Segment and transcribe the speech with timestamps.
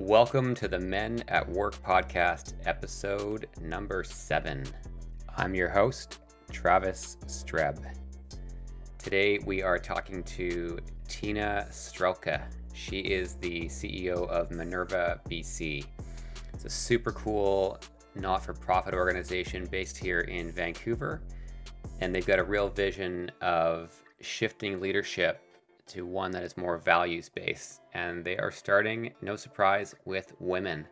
[0.00, 4.64] Welcome to the Men at Work podcast, episode number seven.
[5.36, 6.20] I'm your host,
[6.50, 7.84] Travis Streb.
[8.96, 12.40] Today we are talking to Tina Strehlke.
[12.72, 15.84] She is the CEO of Minerva BC.
[16.54, 17.78] It's a super cool
[18.14, 21.20] not for profit organization based here in Vancouver,
[22.00, 25.42] and they've got a real vision of shifting leadership
[25.88, 27.80] to one that is more values based.
[27.94, 30.86] And they are starting, no surprise, with women.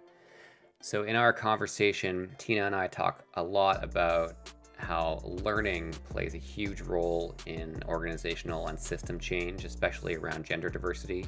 [0.80, 6.38] So, in our conversation, Tina and I talk a lot about how learning plays a
[6.38, 11.26] huge role in organizational and system change, especially around gender diversity.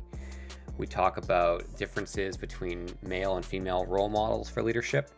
[0.79, 5.11] We talk about differences between male and female role models for leadership,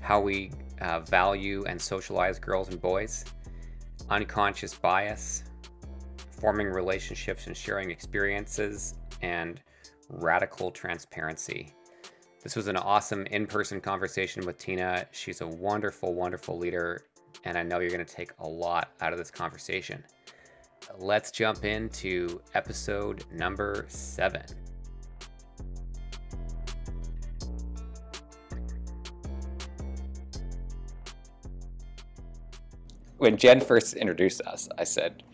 [0.00, 3.24] how we uh, value and socialize girls and boys,
[4.10, 5.44] unconscious bias,
[6.40, 9.60] forming relationships and sharing experiences, and
[10.08, 11.74] radical transparency.
[12.42, 15.06] This was an awesome in person conversation with Tina.
[15.10, 17.02] She's a wonderful, wonderful leader,
[17.44, 20.04] and I know you're going to take a lot out of this conversation.
[20.98, 24.44] Let's jump into episode number seven.
[33.18, 35.24] When Jen first introduced us, I said,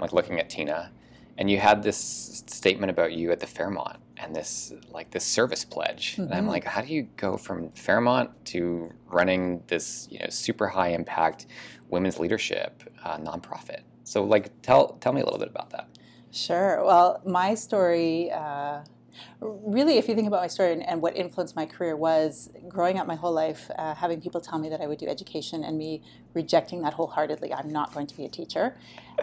[0.00, 0.90] like looking at Tina,
[1.38, 5.64] and you had this statement about you at the Fairmont and this like this service
[5.64, 6.12] pledge.
[6.12, 6.22] Mm-hmm.
[6.22, 6.50] And I'm mm-hmm.
[6.50, 11.46] like, how do you go from Fairmont to running this you know super high impact
[11.88, 13.80] women's leadership uh, nonprofit?
[14.04, 15.88] So like, tell tell me a little bit about that.
[16.30, 16.84] Sure.
[16.84, 18.30] Well, my story.
[18.30, 18.80] Uh,
[19.40, 22.98] really, if you think about my story and, and, what influenced my career was growing
[22.98, 25.78] up my whole life, uh, having people tell me that I would do education and
[25.78, 26.02] me
[26.34, 27.52] rejecting that wholeheartedly.
[27.52, 28.76] I'm not going to be a teacher.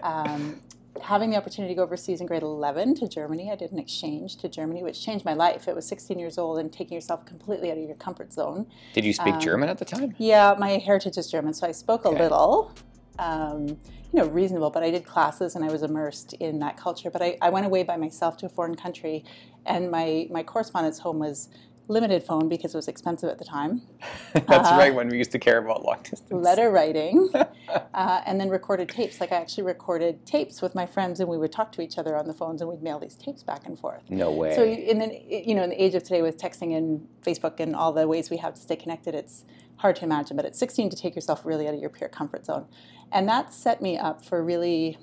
[0.03, 0.61] Um,
[1.01, 4.37] having the opportunity to go overseas in grade 11 to Germany, I did an exchange
[4.37, 5.67] to Germany, which changed my life.
[5.67, 8.65] It was 16 years old and taking yourself completely out of your comfort zone.
[8.93, 10.15] Did you speak um, German at the time?
[10.17, 12.17] Yeah, my heritage is German, so I spoke okay.
[12.17, 12.71] a little.
[13.19, 13.77] Um,
[14.15, 17.09] you know, reasonable, but I did classes and I was immersed in that culture.
[17.09, 19.25] But I, I went away by myself to a foreign country,
[19.65, 21.49] and my, my correspondence home was
[21.87, 23.81] limited phone because it was expensive at the time.
[24.33, 26.31] That's uh, right, when we used to care about long distance.
[26.31, 27.29] Letter writing,
[27.93, 29.19] uh, and then recorded tapes.
[29.19, 32.15] Like I actually recorded tapes with my friends, and we would talk to each other
[32.15, 34.03] on the phones, and we'd mail these tapes back and forth.
[34.09, 34.55] No way.
[34.55, 37.75] So, and then you know, in the age of today with texting and Facebook and
[37.75, 39.45] all the ways we have to stay connected, it's
[39.77, 40.35] hard to imagine.
[40.35, 42.65] But at 16, to take yourself really out of your peer comfort zone,
[43.11, 44.97] and that set me up for really,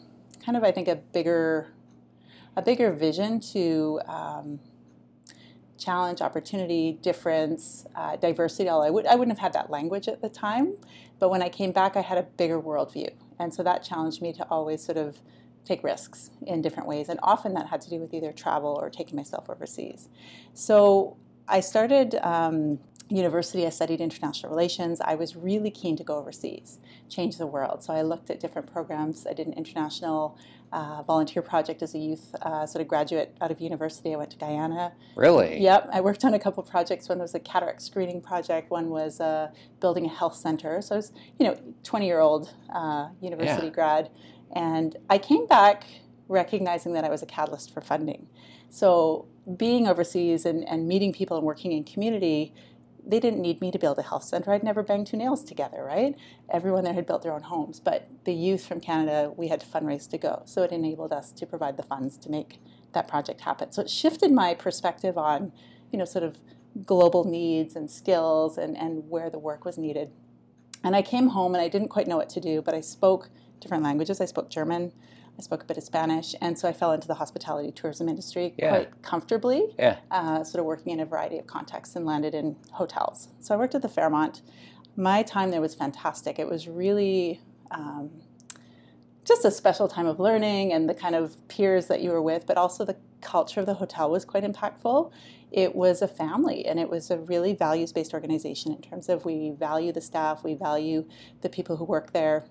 [0.44, 1.68] kind of, I think, a bigger,
[2.56, 4.00] a bigger vision to.
[4.06, 4.60] Um,
[5.82, 8.68] challenge, opportunity, difference, uh, diversity.
[8.68, 10.74] All I would I wouldn't have had that language at the time,
[11.18, 14.32] but when I came back, I had a bigger worldview, and so that challenged me
[14.34, 15.20] to always sort of
[15.64, 18.90] take risks in different ways, and often that had to do with either travel or
[18.90, 20.08] taking myself overseas.
[20.54, 21.16] So
[21.48, 22.14] I started.
[22.22, 24.98] Um, university, I studied international relations.
[25.02, 26.78] I was really keen to go overseas,
[27.10, 27.82] change the world.
[27.82, 29.26] So I looked at different programs.
[29.26, 30.38] I did an international
[30.72, 34.14] uh, volunteer project as a youth uh, sort of graduate out of university.
[34.14, 34.92] I went to Guyana.
[35.16, 35.60] Really?
[35.60, 35.90] Yep.
[35.92, 37.08] I worked on a couple projects.
[37.08, 38.70] One was a cataract screening project.
[38.70, 39.50] One was uh,
[39.80, 40.80] building a health center.
[40.80, 43.72] So I was, you know, 20 year old uh, university yeah.
[43.72, 44.10] grad.
[44.54, 45.84] And I came back
[46.28, 48.26] recognizing that I was a catalyst for funding.
[48.70, 52.54] So being overseas and, and meeting people and working in community
[53.06, 54.52] they didn't need me to build a health center.
[54.52, 56.14] I'd never banged two nails together, right?
[56.50, 59.66] Everyone there had built their own homes, but the youth from Canada, we had to
[59.66, 60.42] fundraise to go.
[60.44, 62.60] So it enabled us to provide the funds to make
[62.92, 63.72] that project happen.
[63.72, 65.52] So it shifted my perspective on,
[65.90, 66.38] you know, sort of
[66.86, 70.10] global needs and skills and, and where the work was needed.
[70.84, 73.30] And I came home and I didn't quite know what to do, but I spoke
[73.60, 74.20] different languages.
[74.20, 74.92] I spoke German,
[75.42, 78.54] I spoke a bit of Spanish, and so I fell into the hospitality tourism industry
[78.56, 78.68] yeah.
[78.68, 79.74] quite comfortably.
[79.76, 79.96] Yeah.
[80.08, 83.26] Uh, sort of working in a variety of contexts and landed in hotels.
[83.40, 84.42] So I worked at the Fairmont.
[84.96, 86.38] My time there was fantastic.
[86.38, 87.40] It was really
[87.72, 88.10] um,
[89.24, 92.46] just a special time of learning and the kind of peers that you were with,
[92.46, 95.10] but also the culture of the hotel was quite impactful.
[95.50, 99.24] It was a family and it was a really values based organization in terms of
[99.24, 101.04] we value the staff, we value
[101.40, 102.44] the people who work there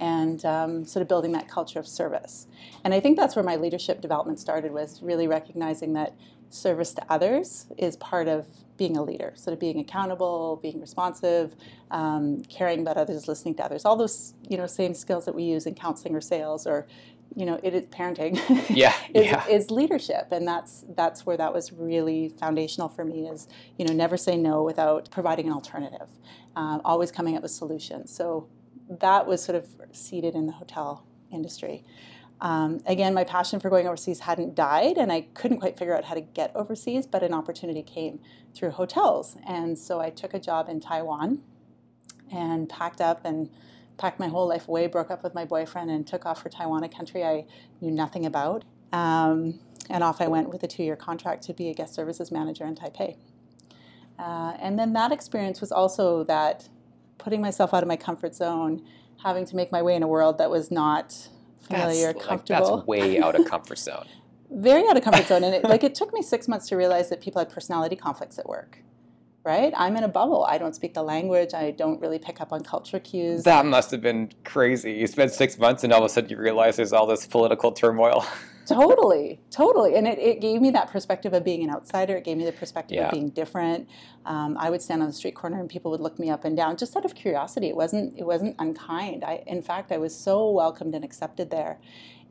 [0.00, 2.46] and um, sort of building that culture of service.
[2.84, 6.14] And I think that's where my leadership development started was really recognizing that
[6.50, 8.46] service to others is part of
[8.76, 11.54] being a leader, sort of being accountable, being responsive,
[11.90, 15.42] um, caring about others, listening to others, all those you know same skills that we
[15.42, 16.86] use in counseling or sales or
[17.34, 18.34] you know it is parenting
[18.70, 19.46] yeah, is, yeah.
[19.48, 23.92] is leadership and that's that's where that was really foundational for me is you know
[23.92, 26.08] never say no without providing an alternative
[26.54, 28.48] um, always coming up with solutions so
[28.88, 31.84] that was sort of seated in the hotel industry.
[32.40, 36.04] Um, again, my passion for going overseas hadn't died, and I couldn't quite figure out
[36.04, 38.20] how to get overseas, but an opportunity came
[38.54, 39.36] through hotels.
[39.46, 41.40] And so I took a job in Taiwan
[42.30, 43.48] and packed up and
[43.96, 46.84] packed my whole life away, broke up with my boyfriend, and took off for Taiwan,
[46.84, 47.46] a country I
[47.80, 48.64] knew nothing about.
[48.92, 52.30] Um, and off I went with a two year contract to be a guest services
[52.30, 53.16] manager in Taipei.
[54.18, 56.68] Uh, and then that experience was also that
[57.18, 58.82] putting myself out of my comfort zone,
[59.22, 61.28] having to make my way in a world that was not
[61.60, 62.60] familiar, that's, comfortable.
[62.60, 64.06] Like, that's way out of comfort zone.
[64.50, 67.08] Very out of comfort zone, and it, like it took me six months to realize
[67.10, 68.78] that people had personality conflicts at work.
[69.44, 70.44] Right, I'm in a bubble.
[70.44, 71.54] I don't speak the language.
[71.54, 73.44] I don't really pick up on culture cues.
[73.44, 74.92] That must have been crazy.
[74.92, 77.70] You spent six months, and all of a sudden you realize there's all this political
[77.70, 78.26] turmoil.
[78.74, 79.94] totally, totally.
[79.96, 82.16] And it, it gave me that perspective of being an outsider.
[82.16, 83.06] It gave me the perspective Yeah.
[83.06, 83.88] of being different.
[84.24, 86.56] Um, I would stand on the street corner and people would look me up and
[86.56, 87.68] down just out of curiosity.
[87.68, 89.24] It wasn't it wasn't unkind.
[89.24, 91.78] I in fact I was so welcomed and accepted there.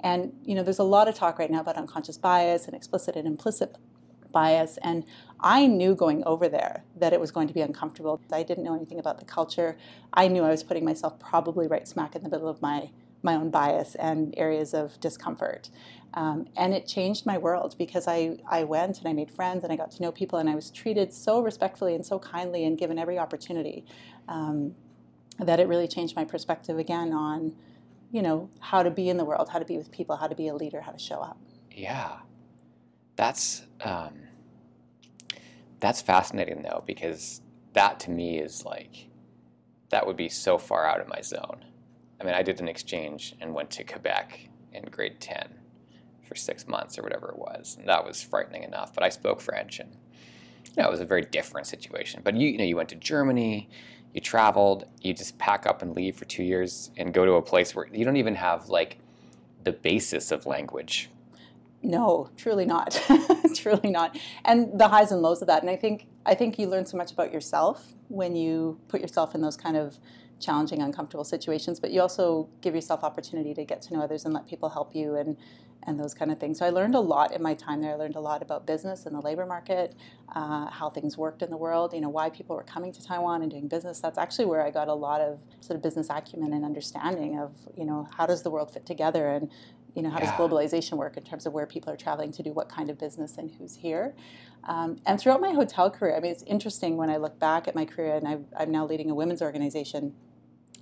[0.01, 3.15] And you know, there's a lot of talk right now about unconscious bias and explicit
[3.15, 3.75] and implicit
[4.31, 5.05] bias and
[5.39, 8.19] I knew going over there that it was going to be uncomfortable.
[8.31, 9.77] I didn't know anything about the culture.
[10.13, 12.89] I knew I was putting myself probably right smack in the middle of my
[13.25, 15.69] my own bias and areas of discomfort.
[16.13, 19.73] Um, and it changed my world because I, I went and I made friends and
[19.73, 22.77] I got to know people and I was treated so respectfully and so kindly and
[22.77, 23.85] given every opportunity
[24.29, 24.75] um,
[25.39, 27.53] that it really changed my perspective again on,
[28.11, 30.35] you know, how to be in the world, how to be with people, how to
[30.35, 31.37] be a leader, how to show up.
[31.69, 32.19] Yeah,
[33.17, 34.13] that's um,
[35.81, 37.41] that's fascinating though because
[37.73, 39.09] that to me is like
[39.89, 41.65] that would be so far out of my zone.
[42.19, 45.55] I mean, I did an exchange and went to Quebec in grade ten
[46.27, 48.93] for six months or whatever it was, and that was frightening enough.
[48.93, 49.95] But I spoke French, and
[50.65, 52.21] you know, it was a very different situation.
[52.23, 53.69] But you, you know, you went to Germany.
[54.13, 57.41] You traveled, you just pack up and leave for two years and go to a
[57.41, 58.99] place where you don't even have like
[59.65, 61.09] the basis of language
[61.83, 62.99] No, truly not.
[63.55, 64.17] truly not.
[64.45, 65.61] And the highs and lows of that.
[65.61, 69.35] And I think I think you learn so much about yourself when you put yourself
[69.35, 69.97] in those kind of
[70.39, 71.79] challenging, uncomfortable situations.
[71.79, 74.95] But you also give yourself opportunity to get to know others and let people help
[74.95, 75.37] you and
[75.87, 76.57] and those kind of things.
[76.57, 77.91] So I learned a lot in my time there.
[77.91, 79.95] I learned a lot about business and the labor market,
[80.35, 81.93] uh, how things worked in the world.
[81.93, 83.99] You know why people were coming to Taiwan and doing business.
[83.99, 87.51] That's actually where I got a lot of sort of business acumen and understanding of
[87.77, 89.51] you know how does the world fit together and
[89.95, 90.25] you know how Yeah.
[90.25, 92.97] does globalization work in terms of where people are traveling to do what kind of
[92.99, 94.13] business and who's here?
[94.65, 97.75] Um, and throughout my hotel career i mean it's interesting when i look back at
[97.75, 100.13] my career and I've, i'm now leading a women's organization.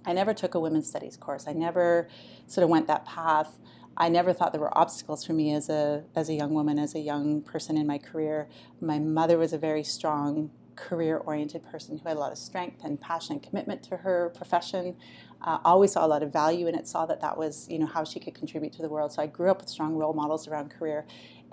[0.06, 1.48] I never took a women's studies course.
[1.48, 2.08] I never
[2.48, 3.60] sort of went that path.
[3.96, 6.96] I never thought there were obstacles for me as a as a young woman as
[6.96, 8.48] a young person in my career.
[8.82, 12.84] My mother was a very strong career oriented person who had a lot of strength
[12.84, 14.96] and passion and commitment to her profession
[15.44, 17.86] uh, always saw a lot of value in it saw that that was you know
[17.86, 19.12] how she could contribute to the world.
[19.12, 21.06] So i grew up with strong role models around career.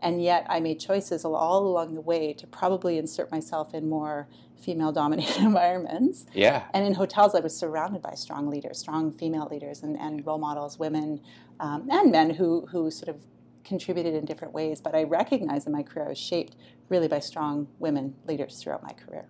[0.02, 4.28] And yet i made choices all along the way to probably insert myself in more
[4.60, 6.26] female dominated environments.
[6.32, 6.64] Yeah.
[6.74, 10.38] and in hotels i was surrounded by strong leaders strong female leaders and, and role
[10.38, 11.20] models women
[11.58, 13.20] um, and men who, who sort of
[13.62, 14.80] contributed in different ways.
[14.80, 16.56] But i recognize in my career i was shaped
[16.88, 19.26] really by strong women leaders throughout my career.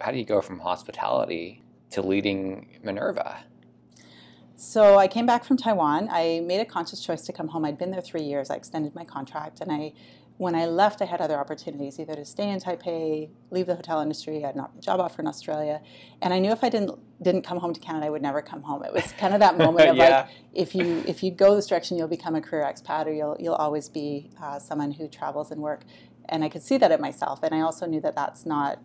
[0.00, 3.44] How do you go from hospitality to leading Minerva?
[4.56, 6.08] So I came back from Taiwan.
[6.10, 7.64] I made a conscious choice to come home.
[7.64, 8.50] I'd been there three years.
[8.50, 9.92] I extended my contract, and I,
[10.36, 14.00] when I left, I had other opportunities, either to stay in Taipei, leave the hotel
[14.00, 14.44] industry.
[14.44, 15.80] I had a job offer in Australia,
[16.20, 18.62] and I knew if I didn't didn't come home to Canada, I would never come
[18.62, 18.84] home.
[18.84, 20.20] It was kind of that moment of Yeah.
[20.22, 23.36] like, if you if you go this direction, you'll become a career expat, or you'll
[23.40, 25.82] you'll always be uh, someone who travels and work.
[26.28, 28.78] And I could see that in myself, and I also knew that that's not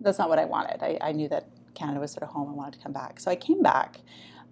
[0.00, 0.82] that's not what I wanted.
[0.82, 2.48] I, I knew that Canada was sort of home.
[2.48, 4.00] I wanted to come back, so I came back.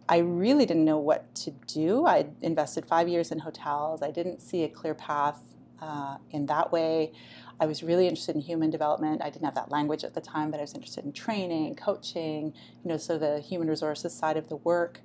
[0.08, 2.06] I really didn't know what to do.
[2.06, 4.02] I invested five years in hotels.
[4.02, 5.40] I didn't see a clear path
[5.82, 7.12] uh, in that way.
[7.60, 9.20] I was really interested in human development.
[9.22, 12.54] I didn't have that language at the time, but I was interested in training, coaching,
[12.84, 15.00] you know, so the human resources side of the work.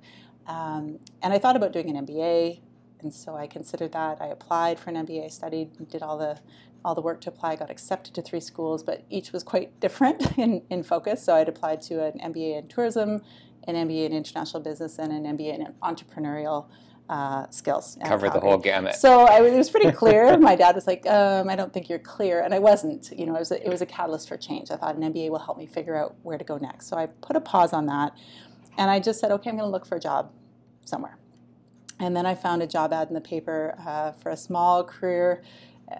[0.46, 2.60] Um, and I thought about doing an MBA,
[3.00, 4.18] and so I considered that.
[4.20, 6.38] I applied for an MBA, studied, did all the
[6.84, 7.56] all the work to apply.
[7.56, 11.22] Got accepted to three schools, but each was quite different in, in focus.
[11.22, 13.22] So I'd applied to an MBA in tourism,
[13.66, 16.66] an MBA in international business, and an MBA in entrepreneurial
[17.08, 17.98] uh, skills.
[18.04, 18.94] Cover the whole gamut.
[18.94, 20.38] So I, it was pretty clear.
[20.50, 23.10] My dad was like, um, "I don't think you're clear," and I wasn't.
[23.16, 24.70] You know, it was a, it was a catalyst for change.
[24.70, 26.88] I thought an MBA will help me figure out where to go next.
[26.88, 28.16] So I put a pause on that,
[28.78, 30.32] and I just said, "Okay, I'm going to look for a job
[30.84, 31.18] somewhere."
[32.00, 35.42] And then I found a job ad in the paper uh, for a small career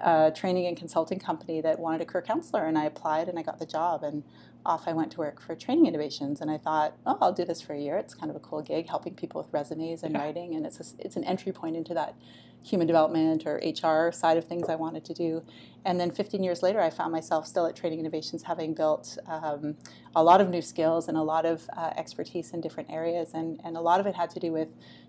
[0.02, 3.42] uh, training and consulting company that wanted a career counselor, and I applied and I
[3.42, 4.02] got the job.
[4.02, 4.24] And
[4.66, 7.60] off I went to work for Training Innovations, and I thought, oh, I'll do this
[7.60, 7.96] for a year.
[7.96, 10.22] It's kind of a cool gig, helping people with resumes and Yeah.
[10.22, 12.14] writing, and it's a, it's an entry point into that
[12.62, 15.42] human development or HR side of things I wanted to do.
[15.84, 19.76] And then 15 years later, I found myself still at Training Innovations, having built um,
[20.16, 23.60] a lot of new skills and a lot of uh, expertise in different areas, and
[23.64, 24.68] and a lot of it had to do with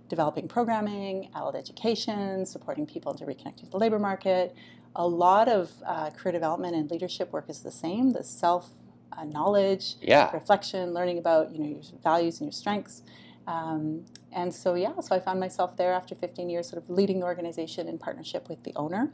[0.09, 4.53] developing programming, adult education, supporting people to reconnect with the labor market.
[4.97, 8.11] A lot of uh, career development and leadership work is the same.
[8.13, 8.69] The self
[9.13, 10.31] uh, knowledge, Yeah.
[10.33, 13.01] reflection, learning about you know your values and your strengths.
[13.47, 17.19] Um, and so yeah, so I found myself there after 15 years, sort of leading
[17.19, 19.11] the organization in partnership with the owner,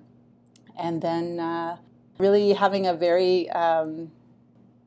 [0.78, 1.78] and then uh,
[2.18, 4.12] really having a very um,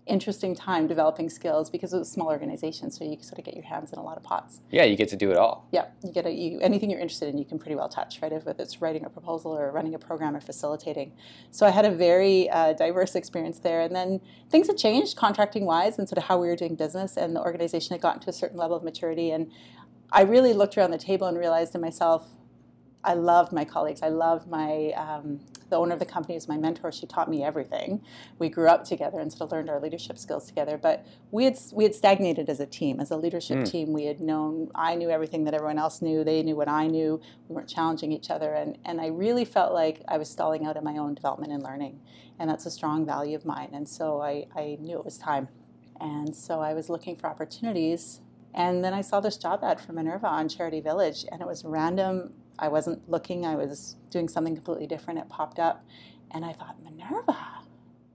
[0.06, 3.54] interesting time developing skills because it was a small organization, so you sort of get
[3.54, 4.60] your hands in a lot of pots.
[4.70, 5.66] Yeah, you get to do it all.
[5.72, 8.32] Yeah, you get a, you, anything you're interested in, you can pretty well touch, right?
[8.32, 11.12] If whether it's writing a proposal or running a program or facilitating.
[11.50, 14.20] So I had a very uh, diverse experience there, and then
[14.50, 17.40] things had changed contracting wise and sort of how we were doing business, and the
[17.40, 19.50] organization had gotten to a certain level of maturity, and
[20.12, 22.28] I really looked around the table and realized to myself,
[23.04, 24.02] I loved my colleagues.
[24.02, 26.92] I loved my um, the owner of the company is my mentor.
[26.92, 28.02] She taught me everything.
[28.38, 30.78] We grew up together and sort of learned our leadership skills together.
[30.78, 33.70] But we had we had stagnated as a team, as a leadership Mm.
[33.70, 33.92] team.
[33.92, 36.24] We had known I knew everything that everyone else knew.
[36.24, 37.20] They knew what I knew.
[37.48, 40.76] We weren't challenging each other, and and I really felt like I was stalling out
[40.76, 42.00] in my own development and learning,
[42.38, 43.70] and that's a strong value of mine.
[43.72, 45.48] And so I I knew it was time,
[46.00, 48.20] and so I was looking for opportunities.
[48.56, 51.64] And then I saw this job ad for Minerva on Charity Village, and it was
[51.64, 52.34] random.
[52.58, 55.18] I wasn't looking, I was doing something completely different.
[55.18, 55.84] It popped up,
[56.30, 57.36] and I thought, Minerva.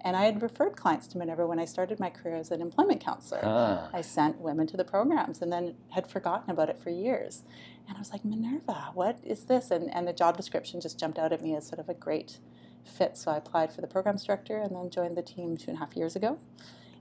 [0.01, 3.01] And I had referred clients to Minerva when I started my career as an employment
[3.01, 3.41] counselor.
[3.43, 3.89] Ah.
[3.91, 7.43] I sent women to the programs and then had forgotten about it for years.
[7.86, 9.72] And I was like, Minerva, what is this?
[9.72, 12.39] And, and the job description just jumped out at me as sort of a great
[12.86, 13.17] fit.
[13.17, 15.79] So I applied for the programs director and then joined the team two and a
[15.79, 16.39] half years ago.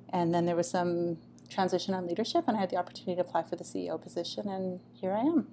[0.09, 1.19] And then there was some
[1.49, 4.81] transition on leadership, and I had the opportunity to apply for the CEO position, and
[4.93, 5.49] here I am.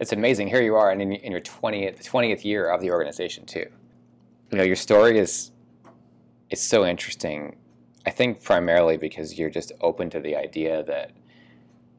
[0.00, 0.48] It's amazing.
[0.48, 3.66] Here you are, and in, in your twentieth twentieth year of the organization too.
[4.50, 5.52] You know, your story is
[6.50, 7.56] it's so interesting.
[8.06, 11.12] I think primarily because you're just open to the idea that,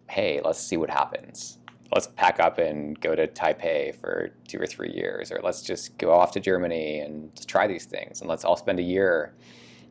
[0.09, 1.57] hey, let's see what happens.
[1.91, 5.97] Let's pack up and go to Taipei for two or three years, or let's just
[5.97, 9.33] go off to Germany and try these things, and let's all spend a year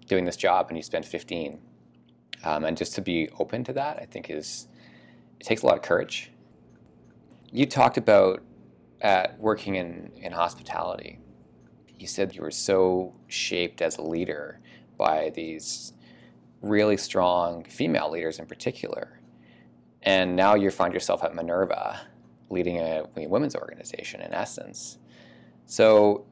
[0.06, 1.58] doing this job, and you spend fifteen.
[2.44, 4.68] Um, and just to be open to that, I think is
[5.40, 6.30] it takes a lot of courage
[7.54, 8.42] you talked about
[9.00, 11.20] at working in, in hospitality.
[11.96, 14.58] You said you were so shaped as a leader
[14.98, 15.92] by these
[16.62, 19.20] really strong female leaders in particular.
[20.02, 22.00] And now you find yourself at Minerva
[22.50, 24.98] leading a women's organization in essence.
[25.66, 26.26] So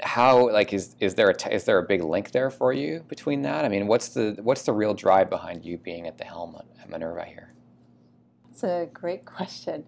[0.00, 3.02] how like is is there a t- is there a big link there for you
[3.08, 3.64] between that?
[3.64, 6.90] I mean, what's the what's the real drive behind you being at the helm at
[6.90, 7.51] Minerva here?
[8.52, 9.82] It's a great question.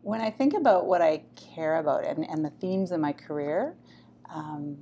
[0.00, 3.74] When I think about what I care about and, and the themes in my career,
[4.30, 4.78] um,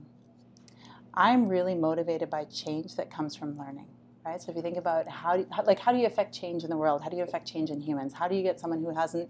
[1.12, 3.88] I'm really motivated by change that comes from learning.
[4.25, 4.40] Right.
[4.40, 6.71] So if you think about how, do how, like how do you affect change in
[6.71, 7.02] the world?
[7.02, 8.12] How do you affect change in humans?
[8.14, 9.28] How do you get someone who hasn't,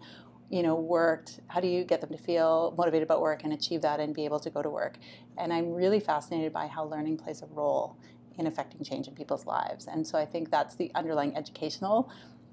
[0.51, 1.41] you know, worked?
[1.49, 4.27] How do you get them to feel motivated about work and achieve that and be
[4.27, 4.99] able to go to work?
[5.39, 7.97] And I'm really fascinated by how learning plays a role
[8.39, 9.87] in affecting change in people's lives.
[9.87, 12.11] And so I think that's the underlying educational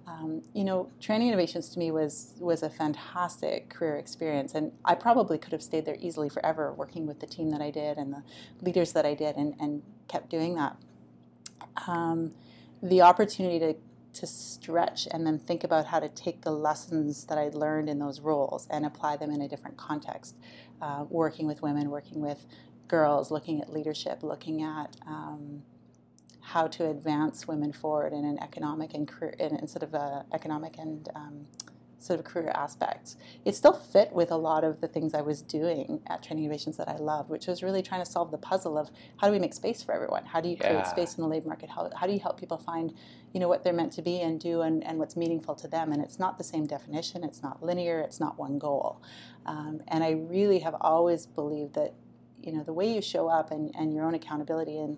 [0.10, 4.96] um, you know, training innovations to me was was a fantastic career experience, and I
[4.96, 8.14] probably could have stayed there easily forever, working with the team that I did and
[8.14, 8.24] the
[8.62, 10.76] leaders that I did, and, and kept doing that.
[11.88, 12.34] Um,
[12.82, 13.76] the opportunity to
[14.12, 18.00] to stretch and then think about how to take the lessons that I learned in
[18.00, 20.36] those roles and apply them in a different context,
[20.82, 22.48] uh, working with women, working with
[22.88, 25.62] girls, looking at leadership, looking at um,
[26.54, 30.26] how to advance women forward in an economic and career, in, in sort of a
[30.34, 31.46] economic and um,
[32.00, 33.18] sort of career aspects.
[33.46, 36.78] It still fit with a lot of the things I was doing at Training Innovations
[36.78, 39.40] that I loved, which was really trying to solve the puzzle of how do we
[39.40, 40.26] make space for everyone?
[40.26, 40.84] How do you create Yeah.
[40.84, 41.70] space in the labor market?
[41.70, 42.94] How, how do you help people find,
[43.34, 45.92] you know, what they're meant to be and do and, and what's meaningful to them?
[45.92, 47.24] And it's not the same definition.
[47.24, 48.00] It's not linear.
[48.00, 49.02] It's not one goal.
[49.46, 51.94] Um, and I really have always believed that,
[52.42, 54.98] you know, the way you show up and, and your own accountability and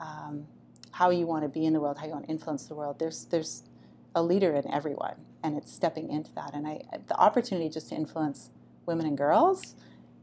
[0.00, 0.46] um,
[0.92, 2.98] how you want to be in the world, how you want to influence the world.
[2.98, 3.64] There's there's
[4.14, 6.54] a leader in everyone, and it's stepping into that.
[6.54, 8.50] And I the opportunity just to influence
[8.86, 9.74] women and girls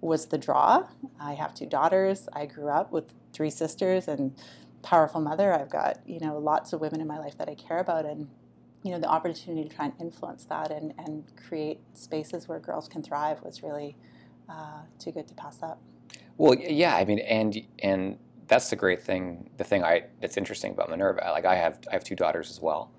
[0.02, 0.88] was the draw.
[1.20, 2.30] I have two daughters.
[2.34, 4.34] I grew up with three sisters and
[4.82, 5.54] powerful mother.
[5.54, 8.30] I've got you know lots of women in my life that I care about, and
[8.84, 12.88] you know the opportunity to try and influence that and and create spaces where girls
[12.88, 13.96] can thrive was really
[14.48, 15.82] uh, too good to pass up.
[16.38, 18.18] Well, yeah, I mean, and and
[18.50, 19.50] that's the great thing.
[19.58, 21.22] The thing I that's interesting about Minerva.
[21.32, 22.92] Like I have I have two daughters as well.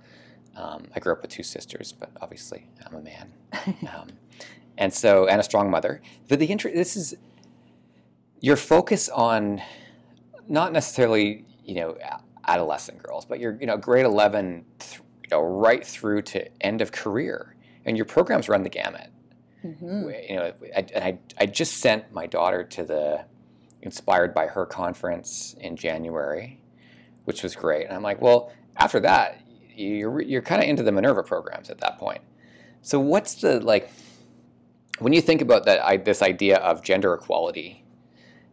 [0.57, 3.33] Um, I grew up with two sisters, but obviously I'm a man,
[3.95, 4.09] um,
[4.78, 6.00] and so and a strong mother.
[6.28, 7.14] But the interest this is
[8.40, 9.61] your focus on
[10.49, 11.99] not necessarily you know
[12.47, 16.80] adolescent girls, but you're you know grade eleven, th- you know right through to end
[16.80, 19.11] of career, and your programs run the gamut.
[19.64, 20.11] Mm-hmm.
[20.28, 23.25] You know, I, and I I just sent my daughter to the
[23.83, 26.61] inspired by her conference in January,
[27.25, 27.87] which was great.
[27.87, 29.41] And I'm like, well, after that,
[29.75, 32.21] you're you're kind of into the Minerva programs at that point.
[32.83, 33.91] So what's the like
[34.99, 37.85] when you think about that I, this idea of gender equality?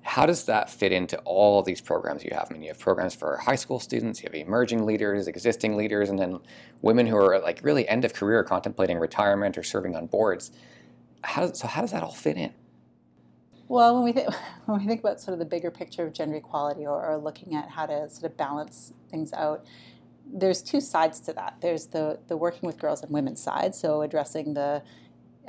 [0.02, 2.48] How does that fit into all these programs you have?
[2.50, 6.10] I mean, you have programs for high school students, you have emerging leaders, existing leaders,
[6.10, 6.40] and then
[6.82, 10.52] women who are like really end of career, contemplating retirement or serving on boards.
[11.26, 12.54] How does, so how does that all fit in?
[13.68, 14.30] Well, when we think
[14.66, 17.56] when we think about sort of the bigger picture of gender equality, or, or, looking
[17.56, 19.66] at how to sort of balance things out,
[20.26, 21.58] there's two sides to that.
[21.62, 24.84] There's the the working with girls and women's side, so addressing the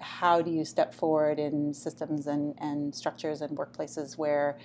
[0.00, 4.56] how do you step forward in systems and, and structures and workplaces where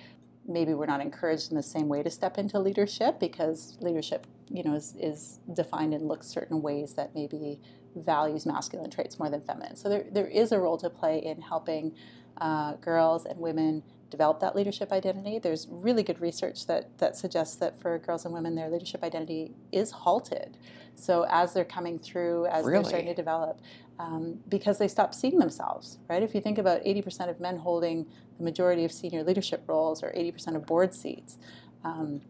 [0.46, 4.62] maybe we're not encouraged in the same way to step into leadership because leadership you
[4.62, 7.60] know is, is defined and looks certain ways that maybe
[7.96, 11.40] values masculine traits more than feminine so there, there is a role to play in
[11.40, 11.94] helping
[12.38, 13.82] uh, girls and women
[14.14, 15.40] develop that leadership identity.
[15.40, 19.52] There's really good research that, that suggests that for girls and women, their leadership identity
[19.72, 20.56] is halted.
[20.94, 22.82] So as they're coming through, as really?
[22.82, 23.60] they're starting to develop,
[23.98, 26.22] um, because they stop seeing themselves, right?
[26.22, 28.06] If you think about 80% of men holding
[28.38, 31.36] the majority of senior leadership roles or 80% of board seats,
[31.84, 32.20] um,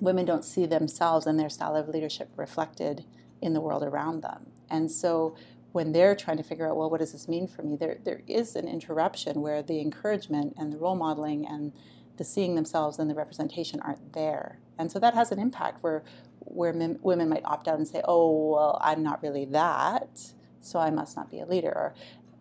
[0.00, 3.04] women don't see themselves and their style of leadership reflected
[3.42, 4.46] in the world around them.
[4.70, 5.36] And so
[5.72, 7.76] when they're trying to figure out, well, what does this mean for me?
[7.76, 11.72] There, there is an interruption where the encouragement and the role modeling and
[12.16, 14.58] the seeing themselves and the representation aren't there.
[14.78, 16.02] And so that has an impact where,
[16.40, 20.78] where men, women might opt out and say, oh, well, I'm not really that, so
[20.78, 21.72] I must not be a leader.
[21.72, 21.94] Or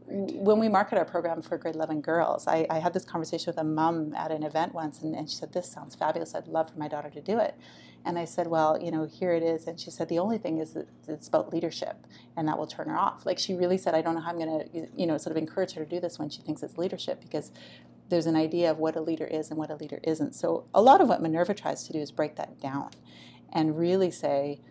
[0.07, 3.57] when we market our program for grade 11 girls, I, I had this conversation with
[3.57, 6.35] a mom at an event once, and, and she said, This sounds fabulous.
[6.35, 7.55] I'd love for my daughter to do it.
[8.05, 9.65] And I said, well, you know, here it is.
[9.65, 12.05] And she said, the only thing is that it's about leadership
[12.37, 13.25] and that will turn her off.
[13.25, 15.41] Like she really said, I don't know how I'm going to, you know, sort of
[15.41, 17.51] encourage her to do this when she thinks it's leadership because
[18.09, 20.35] there's an idea of what a leader is and what a leader isn't.
[20.35, 22.91] So a lot of what Minerva tries to do is break that down
[23.51, 24.61] and really say,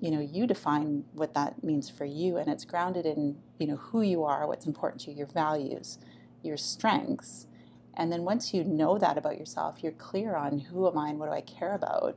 [0.00, 2.36] you know, you define what that means for you.
[2.36, 5.98] And it's grounded in, you know, who you are, what's important to you, your values,
[6.42, 7.48] your strengths.
[7.94, 11.18] And then once you know that about yourself, you're clear on who am I and
[11.18, 12.16] what do I care about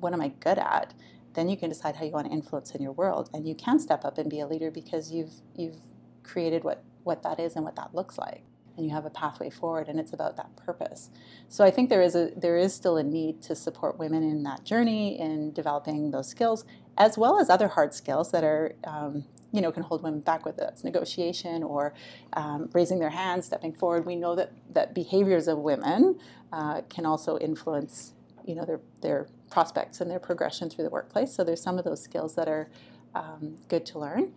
[0.00, 0.94] what am I good at?
[1.34, 3.78] Then you can decide how you want to influence in your world, and you can
[3.78, 5.76] step up and be a leader because you've you've
[6.22, 8.42] created what what that is and what that looks like,
[8.76, 11.10] and you have a pathway forward, and it's about that purpose.
[11.48, 14.42] So I think there is a there is still a need to support women in
[14.44, 16.64] that journey in developing those skills,
[16.96, 18.74] as well as other hard skills that are.
[18.84, 20.80] Um, you know, can hold women back with it.
[20.84, 21.94] Negotiation or
[22.34, 24.04] um, raising their hands, stepping forward.
[24.04, 26.18] We know that that behaviors of women
[26.52, 28.12] uh, can also influence,
[28.44, 31.34] you know, their their prospects and their progression through the workplace.
[31.34, 32.68] So there's some of those skills that are
[33.14, 34.32] um, good to learn.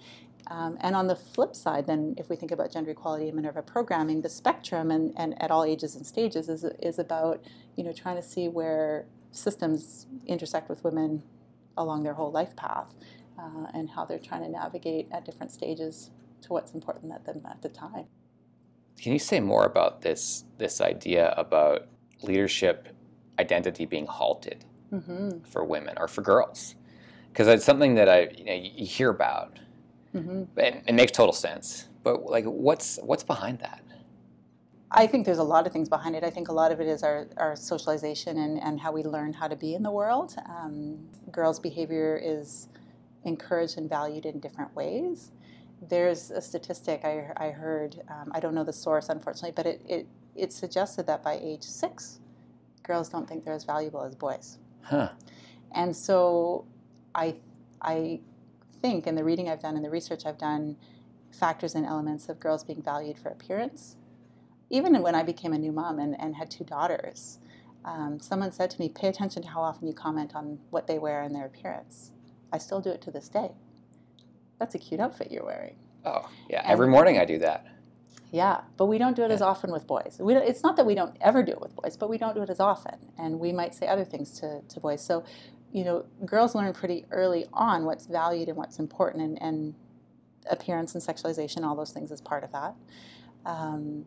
[0.47, 3.61] Um, and on the flip side, then, if we think about gender equality and Minerva
[3.61, 7.43] programming, the spectrum and, and at all ages and stages is, is about
[7.75, 11.21] you know trying to see where systems intersect with women
[11.77, 12.93] along their whole life path
[13.37, 16.09] uh, and how they're trying to navigate at different stages
[16.41, 18.05] to what's important at them at the time.
[18.99, 21.87] Can you say more about this this idea about
[22.23, 22.89] leadership
[23.37, 24.65] identity being halted?
[24.93, 25.39] Mm-hmm.
[25.41, 26.75] for women or for girls
[27.31, 29.59] because it's something that I you, know, you hear about.
[30.13, 30.59] Mm-hmm.
[30.59, 33.83] It, it makes total sense, but like, what's what's behind that?
[34.91, 36.23] I think there's a lot of things behind it.
[36.23, 39.33] I think a lot of it is our, our socialization and, and how we learn
[39.33, 40.35] how to be in the world.
[40.47, 40.97] Um,
[41.31, 42.69] girls' behavior is
[43.23, 45.31] encouraged and valued in different ways.
[45.87, 49.81] There's a statistic I, I heard, um, I don't know the source unfortunately, but it,
[49.87, 52.19] it, it suggested that by age six,
[52.81, 54.57] girls don't think they're as valuable as boys.
[54.81, 55.09] Huh.
[55.73, 56.65] And so
[57.13, 57.35] I,
[57.81, 58.19] I
[58.81, 60.77] think, in the reading I've done and the research I've done,
[61.31, 63.95] factors and elements of girls being valued for appearance.
[64.69, 67.39] Even when I became a new mom and, and had two daughters,
[67.85, 70.99] um, someone said to me, pay attention to how often you comment on what they
[70.99, 72.11] wear and their appearance.
[72.51, 73.51] I still do it to this day.
[74.59, 75.75] That's a cute outfit you're wearing.
[76.05, 76.61] Oh, yeah.
[76.61, 77.65] And Every morning I do that.
[78.31, 79.35] Yeah, but we don't do it yeah.
[79.35, 80.17] as often with boys.
[80.19, 82.43] We it's not that we don't ever do it with boys, but we don't do
[82.43, 82.95] it as often.
[83.17, 85.03] And we might say other things to, to boys.
[85.03, 85.23] So,
[85.71, 89.75] you know, girls learn pretty early on what's valued and what's important, and, and
[90.49, 92.75] appearance and sexualization, all those things, is part of that.
[93.45, 94.05] Um,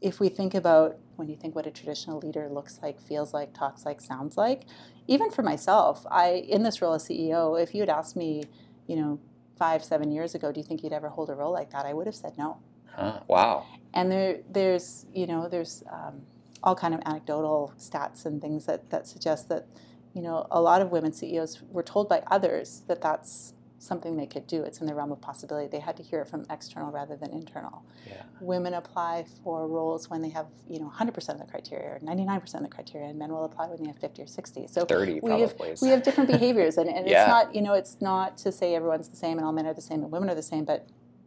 [0.00, 3.52] if we think about when you think what a traditional leader looks like, feels like,
[3.52, 4.62] talks like, sounds like.
[5.06, 8.44] Even for myself, I in this role as CEO, if you had asked me,
[8.86, 9.20] you know,
[9.60, 11.84] five, seven years ago, do you think you'd ever hold a role like that?
[11.84, 12.56] I would have said no.
[12.86, 13.66] Huh, wow.
[13.92, 16.22] And there, there's, you know, there's um,
[16.62, 19.66] all kind of anecdotal stats and things that, that suggest that,
[20.14, 24.26] you know, a lot of women CEOs were told by others that that's something they
[24.26, 24.62] could do.
[24.62, 25.66] It's in the realm of possibility.
[25.66, 27.82] They had to hear it from external rather than internal.
[28.06, 28.22] Yeah.
[28.40, 32.54] Women apply for roles when they have, you know, 100% of the criteria or 99%
[32.54, 34.66] of the criteria, and men will apply when they have 50 or 60.
[34.68, 35.76] So 30 we have, probably.
[35.80, 37.22] we have different behaviors, and, and Yeah.
[37.22, 39.74] it's not, you know, it's not to say everyone's the same and all men are
[39.74, 40.86] the same and women are the same, but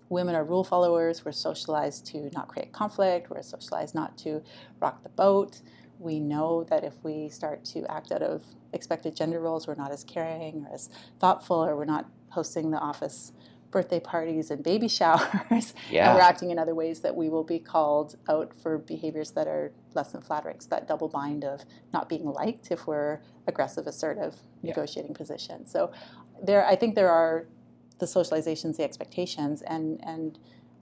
[0.10, 1.26] women are rule followers.
[1.26, 3.32] We're socialized to not create conflict.
[3.32, 4.44] We're socialized not to
[4.80, 5.62] rock the boat.
[5.98, 9.92] We know that if we start to act out of expected gender roles, we're not
[9.92, 10.90] as caring or as
[11.20, 13.32] thoughtful, or we're not hosting the office
[13.72, 15.74] birthday parties and baby showers.
[16.08, 19.48] and we're acting in other ways that we will be called out for behaviors that
[19.48, 20.60] are less than flattering.
[20.60, 24.70] So that double bind of not being liked if we're aggressive, assertive, Yeah.
[24.72, 25.66] negotiating position.
[25.66, 25.92] So
[26.44, 27.48] there, I think there are
[28.00, 30.38] the socializations, the expectations, and and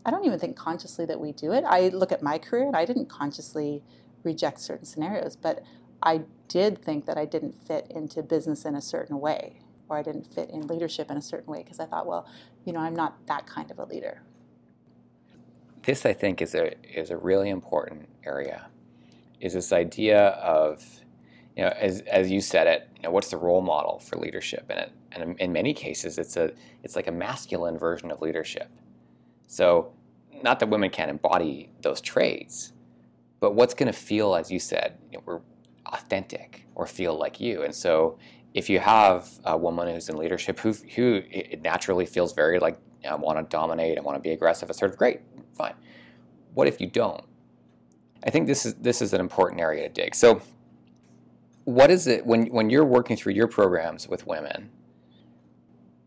[0.05, 1.63] I don't even think consciously that we do it.
[1.65, 3.83] I look at my career and I didn't consciously
[4.23, 5.63] reject certain scenarios, but
[6.03, 9.60] I did think that I didn't fit into business in a certain way,
[9.91, 12.25] or I didn't fit in leadership in a certain way because I thought, well,
[12.65, 14.21] you know, I'm not that kind of a leader.
[15.83, 18.67] this I think is a is a really important area.
[19.41, 21.01] Is this idea of
[21.57, 24.65] you know as as you said it, you know, what's the role model for leadership
[24.69, 24.91] in it?
[25.11, 26.51] And in, in many cases, it's a
[26.83, 28.69] it's like a masculine version of leadership.
[29.47, 29.91] So,
[30.41, 32.71] not that women can't embody those traits,
[33.41, 35.41] but what's going to feel, as you said, you know, we're
[35.87, 37.63] authentic or feel like you.
[37.63, 38.17] And so,
[38.53, 41.21] if you have a woman who's in leadership who who
[41.61, 45.21] naturally feels very like I want to dominate, I want to be aggressive, assertive, great,
[45.53, 45.73] fine.
[46.53, 47.23] What if you don't?
[48.23, 50.13] I think this is this is an important area to dig.
[50.13, 50.41] So,
[51.63, 54.69] what is it when when you're working through your programs with women?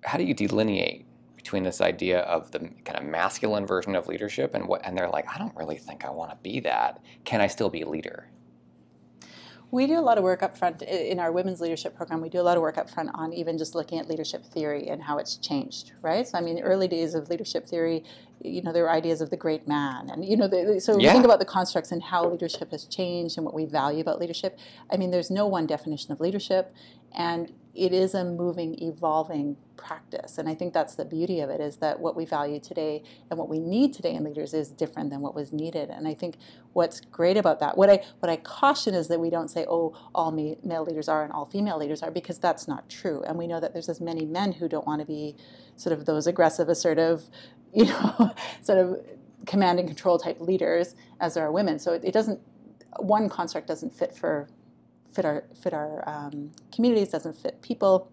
[0.05, 4.55] How do you delineate between this idea of the kind of masculine version of leadership
[4.55, 7.03] and what and they're like, I don't really think I want to be that.
[7.25, 8.29] Can I still be a leader?
[9.71, 12.21] We do a lot of work up front in our women's leadership program.
[12.21, 14.89] We do a lot of work up front on even just looking at leadership theory
[14.89, 16.27] and how it's changed, right?
[16.27, 18.05] So, I mean, early days of leadership theory,
[18.41, 20.11] you know, there were ideas of the great man.
[20.11, 22.85] And, you know, the, so when we think about the constructs and how leadership has
[22.85, 24.59] changed and what we value about leadership,
[24.93, 26.73] I mean, there's no one definition of leadership.
[27.17, 30.39] And it is a moving, evolving practice.
[30.39, 33.39] And I think that's the beauty of it is that what we value today and
[33.39, 35.91] what we need today in leaders is different than what was needed.
[35.91, 36.37] And I think
[36.73, 39.97] what's great about that, what I what I caution is that we don't say, oh,
[40.15, 43.23] all male leaders are and all female leaders are, because that's not true.
[43.27, 45.37] And we know that there's as many men who don't want to be
[45.77, 47.29] sort of those aggressive, assertive,
[47.75, 48.33] you know,
[48.63, 49.01] sort of
[49.47, 51.79] command and control type leaders as there are women.
[51.79, 52.41] So it, it doesn't
[52.99, 54.49] one construct doesn't fit for
[55.15, 58.11] fit our fit our um, communities, doesn't fit people,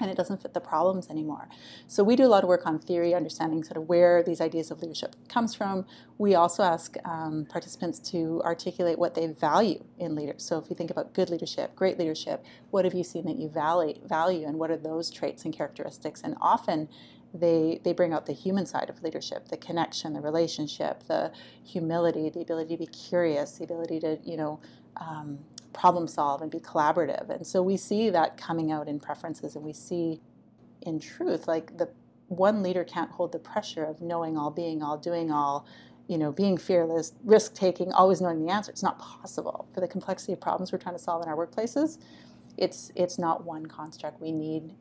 [0.00, 1.48] and it doesn't fit the problems anymore.
[1.86, 4.70] So we do a lot of work on theory, understanding sort of where these ideas
[4.70, 5.86] of leadership comes from.
[6.18, 10.42] We also ask um, participants to articulate what they value in leaders.
[10.42, 13.48] So if you think about good leadership, great leadership, what have you seen that you
[13.48, 16.20] value, value and what are those traits and characteristics?
[16.22, 16.88] And often
[17.32, 21.32] they, they bring out the human side of leadership, the connection, the relationship, the
[21.64, 24.60] humility, the ability to be curious, the ability to, you know,
[24.96, 25.38] um,
[25.74, 27.30] problem solve and be collaborative.
[27.30, 30.20] And so we see that coming out in preferences, and we see
[30.82, 31.90] in truth, like the
[32.28, 35.66] one leader can't hold the pressure of knowing all, being all, doing all,
[36.08, 38.70] you know, being fearless, risk taking, always knowing the answer.
[38.70, 41.98] It's not possible for the complexity of problems we're trying to solve in our workplaces.
[42.56, 44.20] It's it's not one construct.
[44.20, 44.74] We need,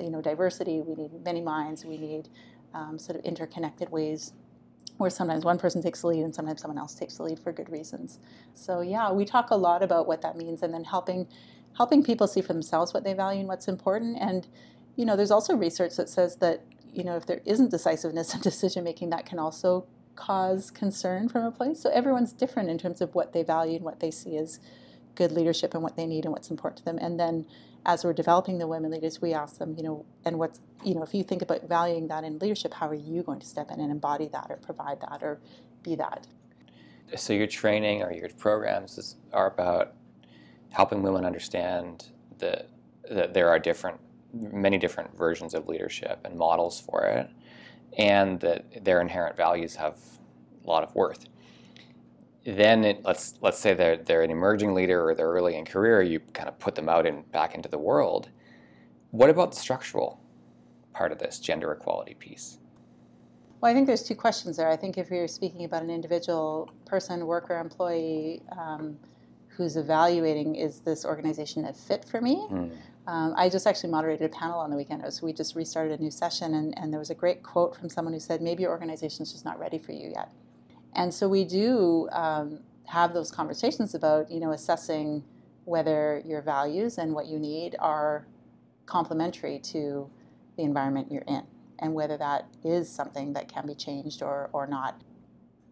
[0.00, 0.80] you know, diversity.
[0.80, 1.84] We need many minds.
[1.84, 2.28] We need
[2.74, 4.32] um, sort of interconnected ways
[4.98, 7.52] where sometimes one person takes the lead and sometimes someone else takes the lead for
[7.52, 8.18] good reasons.
[8.54, 11.26] So yeah, we talk a lot about what that means and then helping
[11.76, 14.18] helping people see for themselves what they value and what's important.
[14.20, 14.46] And
[14.96, 18.40] you know, there's also research that says that you know if there isn't decisiveness in
[18.40, 21.80] decision making, that can also cause concern from a place.
[21.80, 24.58] So everyone's different in terms of what they value and what they see as
[25.14, 26.98] good leadership and what they need and what's important to them.
[26.98, 27.46] And then
[27.88, 31.02] as we're developing the women leaders, we ask them, you know, and what's, you know,
[31.02, 33.80] if you think about valuing that in leadership, how are you going to step in
[33.80, 35.40] and embody that or provide that or
[35.82, 36.26] be that?
[37.16, 39.94] So your training or your programs is, are about
[40.68, 42.66] helping women understand the,
[43.10, 43.98] that there are different,
[44.34, 47.30] many different versions of leadership and models for it,
[47.96, 49.96] and that their inherent values have
[50.62, 51.26] a lot of worth.
[52.56, 56.00] Then it, let's let's say they're they're an emerging leader or they're early in career,
[56.00, 58.30] you kind of put them out and back into the world.
[59.10, 60.18] What about the structural
[60.94, 62.58] part of this gender equality piece?
[63.60, 64.70] Well, I think there's two questions there.
[64.70, 68.96] I think if you're speaking about an individual person, worker, employee um,
[69.48, 72.46] who's evaluating, is this organization a fit for me?
[72.50, 72.70] Mm.
[73.08, 75.02] Um, I just actually moderated a panel on the weekend.
[75.12, 77.90] So we just restarted a new session, and, and there was a great quote from
[77.90, 80.30] someone who said, maybe your organization is just not ready for you yet.
[80.94, 85.24] And so we do um, have those conversations about, you know, assessing
[85.64, 88.26] whether your values and what you need are
[88.86, 90.10] complementary to
[90.56, 91.42] the environment you're in
[91.78, 95.02] and whether that is something that can be changed or, or not.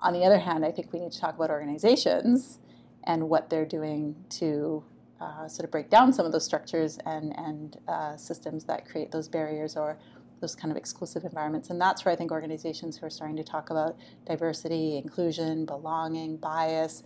[0.01, 2.59] On the other hand, I think we need to talk about organizations
[3.05, 4.85] and what they're doing to
[5.21, 9.11] uh, sort of break down some of those structures and, and uh, systems that create
[9.11, 9.99] those barriers or
[10.41, 11.71] those kind of exclusive environments.
[11.71, 13.97] And that's where I think organizations who are starting to talk about
[14.27, 17.03] diversity, inclusion, belonging, bias,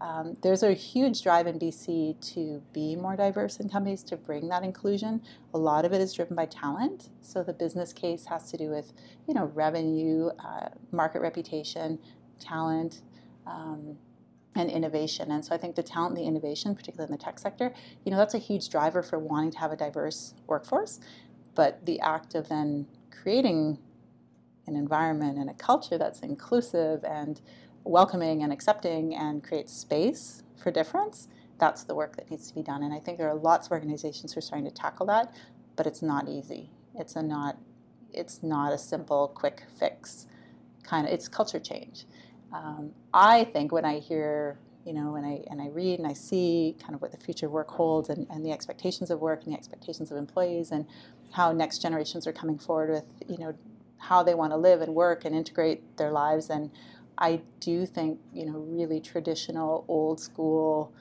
[0.00, 4.48] um, there's a huge drive in BC to be more diverse in companies, to bring
[4.48, 5.22] that inclusion.
[5.54, 7.10] A lot of it is driven by talent.
[7.20, 8.92] So the business case has to do with,
[9.26, 11.98] you know, revenue, uh, market reputation,
[12.40, 13.02] talent,
[13.46, 13.96] um,
[14.56, 15.30] and innovation.
[15.30, 17.72] And so I think the talent and the innovation, particularly in the tech sector,
[18.04, 21.00] you know, that's a huge driver for wanting to have a diverse workforce.
[21.54, 23.78] But the act of then creating
[24.66, 27.40] an environment and a culture that's inclusive and
[27.84, 32.62] welcoming and accepting and creates space for difference, that's the work that needs to be
[32.62, 32.82] done.
[32.82, 35.34] And I think there are lots of organizations who are starting to tackle that,
[35.76, 36.70] but it's not easy.
[36.94, 37.58] It's a not
[38.12, 40.26] it's not a simple quick fix
[40.84, 42.06] kind of it's culture change.
[42.52, 46.12] Um, I think when I hear you know, and I and I read and I
[46.12, 49.44] see kind of what the future of work holds and, and the expectations of work
[49.44, 50.86] and the expectations of employees and
[51.32, 53.54] how next generations are coming forward with, you know,
[53.98, 56.70] how they want to live and work and integrate their lives and
[57.18, 60.92] I do think, you know, really traditional, old school,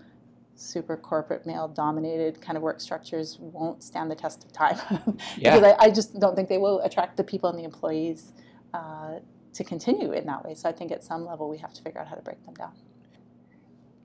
[0.55, 4.77] super corporate male dominated kind of work structures won't stand the test of time.
[5.37, 5.55] yeah.
[5.55, 8.33] because I, I, just don't think they will attract the people and the employees
[8.73, 9.19] uh,
[9.53, 10.53] to continue in that way.
[10.53, 12.53] So I think at some level we have to figure out how to break them
[12.53, 12.73] down.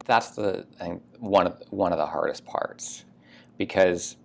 [0.08, 0.66] That's the
[1.18, 3.04] one of one of the hardest parts
[3.58, 4.16] because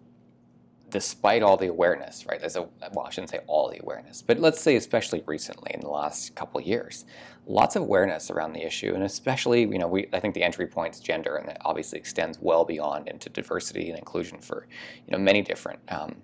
[0.89, 2.39] despite all the awareness, right?
[2.39, 2.62] There's a
[2.93, 6.36] well, I shouldn't say all the awareness, but let's say especially recently in the last
[6.36, 7.04] couple years,
[7.48, 10.67] lots of awareness around the issue, and especially you know we I think the entry
[10.67, 14.67] point is gender, and it obviously extends well beyond into diversity and inclusion for
[15.06, 16.15] you know many different um,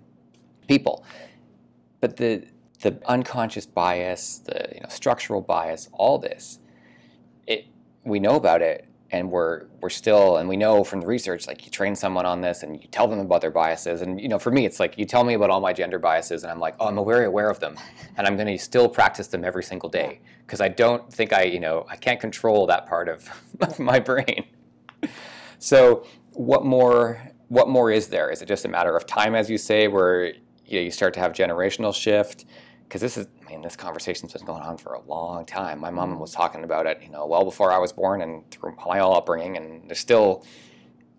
[0.68, 1.04] people,
[2.00, 2.46] but the
[2.80, 6.60] the unconscious bias, the you know structural bias, all this,
[7.46, 7.66] it
[8.04, 11.64] we know about it and we're we're still and we know from the research like
[11.64, 14.02] you train someone on this and you tell them about their biases.
[14.02, 16.42] And you know for me it's like you tell me about all my gender biases
[16.42, 17.76] and i'm like oh i'm very aware of them.
[18.16, 21.42] And i'm going to still practice them every single day because i don't think i
[21.42, 23.28] you know i can't control that part of
[23.78, 24.44] my brain.
[25.62, 27.20] So what more
[27.50, 28.30] what more is there?
[28.30, 31.12] Is it just a matter of time as you say where you, know, you start
[31.14, 32.44] to have generational shift?
[32.84, 35.80] Because this is, mean, this conversation's been going on for a long time.
[35.80, 36.20] My mom mm-hmm.
[36.20, 39.14] was talking about it, you know, well before I was born and through my whole
[39.14, 40.44] upbringing, and there's still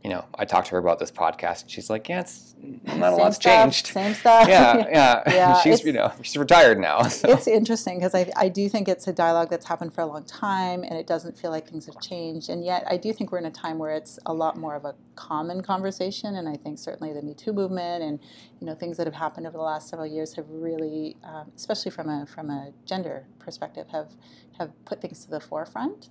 [0.04, 3.14] you know, I talked to her about this podcast, and she's like, "Yeah, it's not
[3.14, 4.48] a lot's stuff, changed." Same stuff.
[4.48, 5.24] Yeah, yeah.
[5.28, 7.02] yeah she's you know she's retired now.
[7.22, 7.30] So.
[7.30, 10.24] It's interesting because I I do think it's a dialogue that's happened for a long
[10.24, 12.50] time, and it doesn't feel like things have changed.
[12.50, 14.86] And yet, I do think we're in a time where it's a lot more of
[14.86, 16.36] a common conversation.
[16.36, 18.20] And I think certainly the Me Too movement and
[18.60, 21.92] you know things that have happened over the last several years have really, um, especially
[21.92, 24.10] from a from a gender perspective, have
[24.58, 26.10] have put things to the forefront.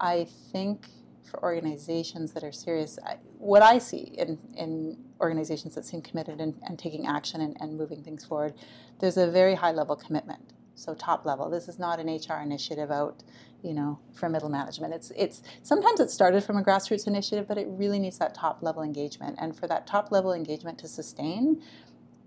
[0.00, 0.86] I think
[1.24, 2.98] for organizations that are serious,
[3.38, 7.76] what I see in, in organizations that seem committed and, and taking action and, and
[7.76, 8.54] moving things forward,
[9.00, 10.52] there's a very high level commitment.
[10.74, 11.50] So top level.
[11.50, 13.22] This is not an HR initiative out,
[13.62, 14.94] you know, for middle management.
[14.94, 18.62] It's it's sometimes it started from a grassroots initiative, but it really needs that top
[18.62, 19.36] level engagement.
[19.38, 21.62] And for that top level engagement to sustain,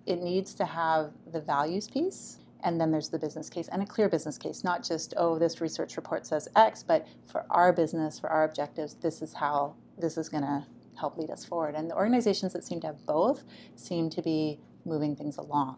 [0.05, 3.85] it needs to have the values piece and then there's the business case and a
[3.85, 8.19] clear business case, not just, oh, this research report says X, but for our business,
[8.19, 10.65] for our objectives, this is how this is going to
[10.97, 11.75] help lead us forward.
[11.75, 13.43] And the organizations that seem to have both
[13.75, 15.77] seem to be moving things along.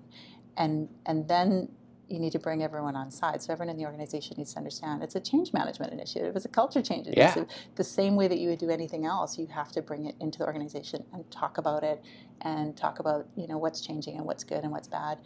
[0.57, 1.69] And, and then
[2.07, 3.41] you need to bring everyone on side.
[3.41, 6.35] So everyone in the organization needs to understand it's a change management initiative.
[6.35, 7.47] It's a culture change initiative.
[7.49, 7.55] Yeah.
[7.75, 10.39] The same way that you would do anything else, you have to bring it into
[10.39, 12.03] the organization and talk about it
[12.41, 15.17] and talk about, you know, what's changing and what's good and what's bad.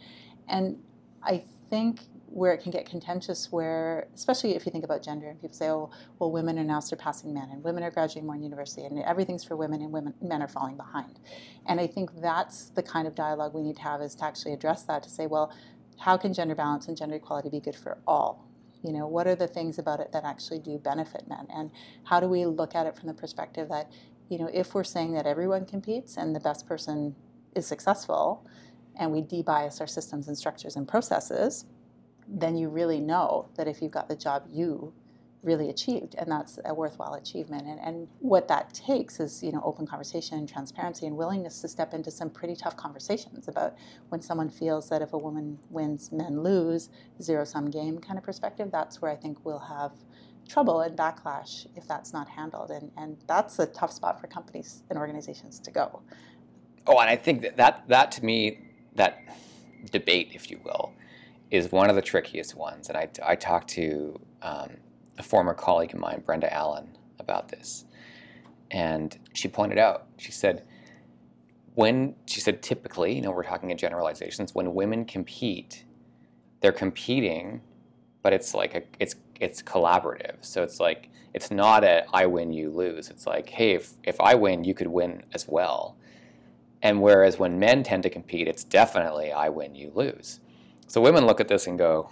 [0.48, 0.78] And
[1.22, 5.40] I think where it can get contentious, where especially if you think about gender and
[5.40, 8.42] people say, "Oh, well, women are now surpassing men, and women are graduating more in
[8.42, 11.18] university, and everything's for women, and women men are falling behind."
[11.66, 14.52] And I think that's the kind of dialogue we need to have is to actually
[14.52, 15.52] address that to say, well,
[15.98, 18.46] how can gender balance and gender equality be good for all?
[18.82, 21.70] You know, what are the things about it that actually do benefit men, and
[22.04, 23.90] how do we look at it from the perspective that,
[24.28, 27.16] you know, if we're saying that everyone competes and the best person
[27.56, 28.46] is successful
[29.00, 31.64] and we debias our systems and structures and processes,
[32.28, 34.92] then you really know that if you've got the job you
[35.42, 37.66] really achieved and that's a worthwhile achievement.
[37.66, 41.68] And, and what that takes is you know open conversation and transparency and willingness to
[41.68, 43.74] step into some pretty tough conversations about
[44.10, 46.90] when someone feels that if a woman wins men lose
[47.22, 49.92] zero sum game kind of perspective that's where i think we'll have
[50.50, 52.70] trouble and backlash if that's not handled.
[52.70, 56.02] And, and that's a tough spot for companies and organizations to go.
[56.86, 59.22] Oh and i think that that, that to me that
[59.90, 60.92] debate if you will
[61.50, 64.76] is one of the trickiest ones and i, I talked to um,
[65.20, 67.84] a former colleague of mine, Brenda Allen, about this.
[68.70, 70.64] And she pointed out, she said,
[71.74, 75.84] when, she said, typically, you know, we're talking in generalizations, when women compete,
[76.60, 77.60] they're competing,
[78.22, 80.36] but it's like a, it's, it's collaborative.
[80.40, 83.08] So it's like, it's not a I win, you lose.
[83.10, 85.96] It's like, hey, if, if I win, you could win as well.
[86.82, 90.40] And whereas when men tend to compete, it's definitely I win, you lose.
[90.86, 92.10] So women look at this and go,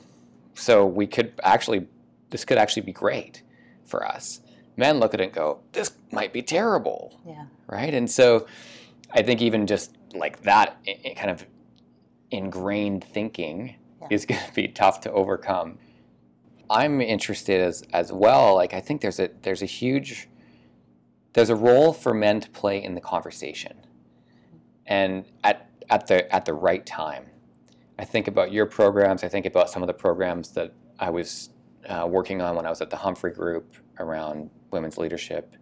[0.54, 1.87] so we could actually
[2.31, 3.42] this could actually be great
[3.87, 4.40] for us.
[4.76, 7.18] Men look at it and go, this might be terrible.
[7.26, 7.46] Yeah.
[7.66, 7.94] Right.
[7.94, 8.46] And so
[9.11, 10.76] I think even just like that
[11.16, 11.46] kind of
[12.31, 14.09] ingrained thinking yeah.
[14.11, 15.78] is going to be tough to overcome.
[16.70, 18.54] I'm interested as as well.
[18.54, 20.28] Like I think there's a there's a huge
[21.33, 23.74] there's a role for men to play in the conversation,
[24.88, 27.27] and at at the at the right time.
[27.98, 29.24] I think about your programs.
[29.24, 31.51] I think about some of the programs that I was
[31.88, 35.57] uh, working on when I was at the Humphrey Group around women's leadership.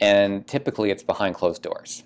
[0.00, 2.04] And typically it's behind closed doors.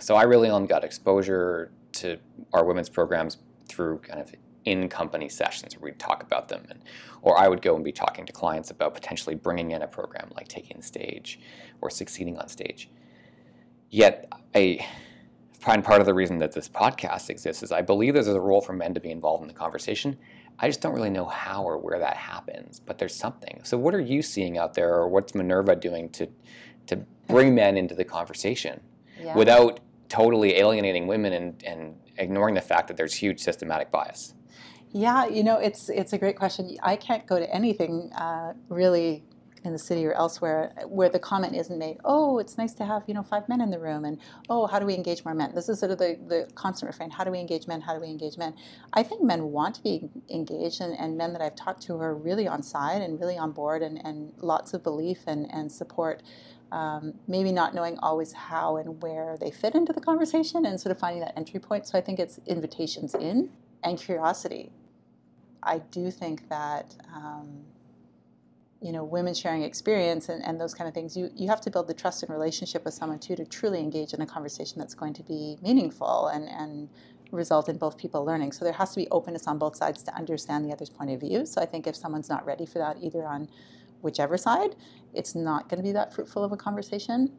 [0.00, 2.18] So I really only got exposure to
[2.52, 3.36] our women's programs
[3.68, 6.64] through kind of in company sessions where we'd talk about them.
[6.70, 6.80] And,
[7.22, 10.30] or I would go and be talking to clients about potentially bringing in a program
[10.34, 11.38] like taking the stage
[11.80, 12.88] or succeeding on stage.
[13.90, 14.86] Yet I
[15.64, 18.60] find part of the reason that this podcast exists is I believe there's a role
[18.60, 20.16] for men to be involved in the conversation
[20.58, 23.60] I just don't really know how or where that happens, but there's something.
[23.64, 26.28] So what are you seeing out there or what's Minerva doing to
[26.86, 26.96] to
[27.28, 28.80] bring men into the conversation
[29.18, 29.34] yeah.
[29.34, 34.34] without totally alienating women and, and ignoring the fact that there's huge systematic bias?
[34.92, 36.76] Yeah, you know, it's it's a great question.
[36.82, 39.24] I can't go to anything uh, really
[39.64, 43.02] in the city or elsewhere where the comment isn't made, oh, it's nice to have,
[43.06, 44.18] you know, five men in the room and
[44.50, 45.54] oh, how do we engage more men?
[45.54, 48.00] This is sort of the, the constant refrain, how do we engage men, how do
[48.00, 48.54] we engage men?
[48.92, 52.14] I think men want to be engaged and, and men that I've talked to are
[52.14, 56.22] really on side and really on board and, and lots of belief and, and support.
[56.72, 60.90] Um, maybe not knowing always how and where they fit into the conversation and sort
[60.90, 61.86] of finding that entry point.
[61.86, 63.50] So I think it's invitations in
[63.84, 64.72] and curiosity.
[65.62, 67.64] I do think that um,
[68.84, 71.70] you know women sharing experience and, and those kind of things you, you have to
[71.70, 74.94] build the trust and relationship with someone too to truly engage in a conversation that's
[74.94, 76.90] going to be meaningful and, and
[77.30, 78.52] result in both people learning.
[78.52, 81.20] So there has to be openness on both sides to understand the other's point of
[81.20, 81.46] view.
[81.46, 83.48] So i think if someone's not ready for that either on
[84.02, 84.76] whichever side
[85.14, 87.32] it's not going to be that fruitful of a conversation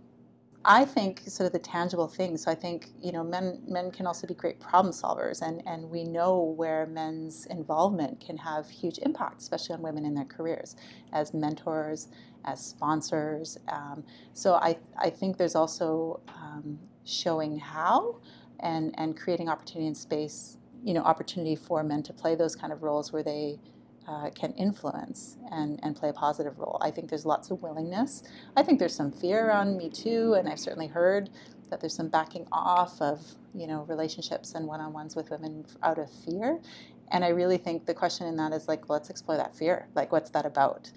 [0.66, 2.44] I think sort of the tangible things.
[2.44, 5.90] So I think you know men men can also be great problem solvers, and and
[5.92, 10.76] we know where men's involvement can have huge impact, especially on women in their careers,
[11.14, 12.10] as mentors,
[12.46, 13.58] as sponsors.
[13.70, 18.22] Um, so I I think there's also um, showing how,
[18.62, 20.58] and and creating opportunity and space.
[20.84, 23.60] You know, opportunity for men to play those kind of roles where they
[24.08, 26.78] uh, can influence and, and play a positive role.
[26.82, 28.24] I think there's lots of willingness.
[28.56, 31.30] I think there's some fear around Me Too, and I've certainly heard
[31.70, 33.22] that there's some backing off of
[33.56, 36.60] you know relationships and one-on-ones with women out of fear.
[37.12, 39.88] And I really think the question in that is like, let's explore that fear.
[39.96, 40.92] Like, what's that about?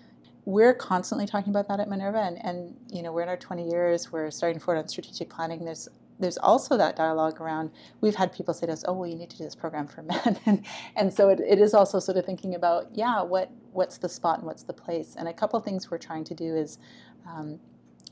[0.47, 3.69] We're constantly talking about that at Minerva, and, and you know we're in our 20
[3.69, 4.13] years.
[4.13, 5.65] We're starting forward on strategic planning.
[5.65, 9.17] There's there's also that dialogue around we've had people say to us oh well you
[9.17, 10.65] need to do this program for men and,
[10.97, 14.39] and so it, it is also sort of thinking about yeah what what's the spot
[14.39, 16.79] and what's the place and a couple things we're trying to do is
[17.27, 17.61] um,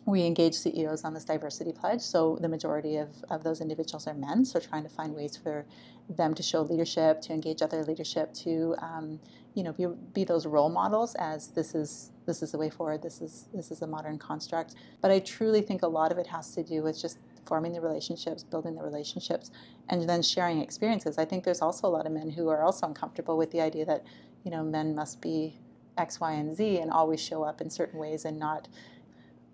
[0.07, 2.01] we engage CEOs on this diversity pledge.
[2.01, 4.45] So the majority of, of those individuals are men.
[4.45, 5.66] So trying to find ways for
[6.09, 9.19] them to show leadership, to engage other leadership, to um,
[9.55, 13.03] you know be, be those role models as this is this is the way forward.
[13.03, 14.77] This is this is a modern construct.
[15.03, 17.81] But I truly think a lot of it has to do with just forming the
[17.81, 19.51] relationships, building the relationships,
[19.88, 21.19] and then sharing experiences.
[21.19, 23.85] I think there's also a lot of men who are also uncomfortable with the idea
[23.87, 24.05] that,
[24.44, 25.59] you know, men must be
[25.97, 28.69] X, Y, and Z and always show up in certain ways and not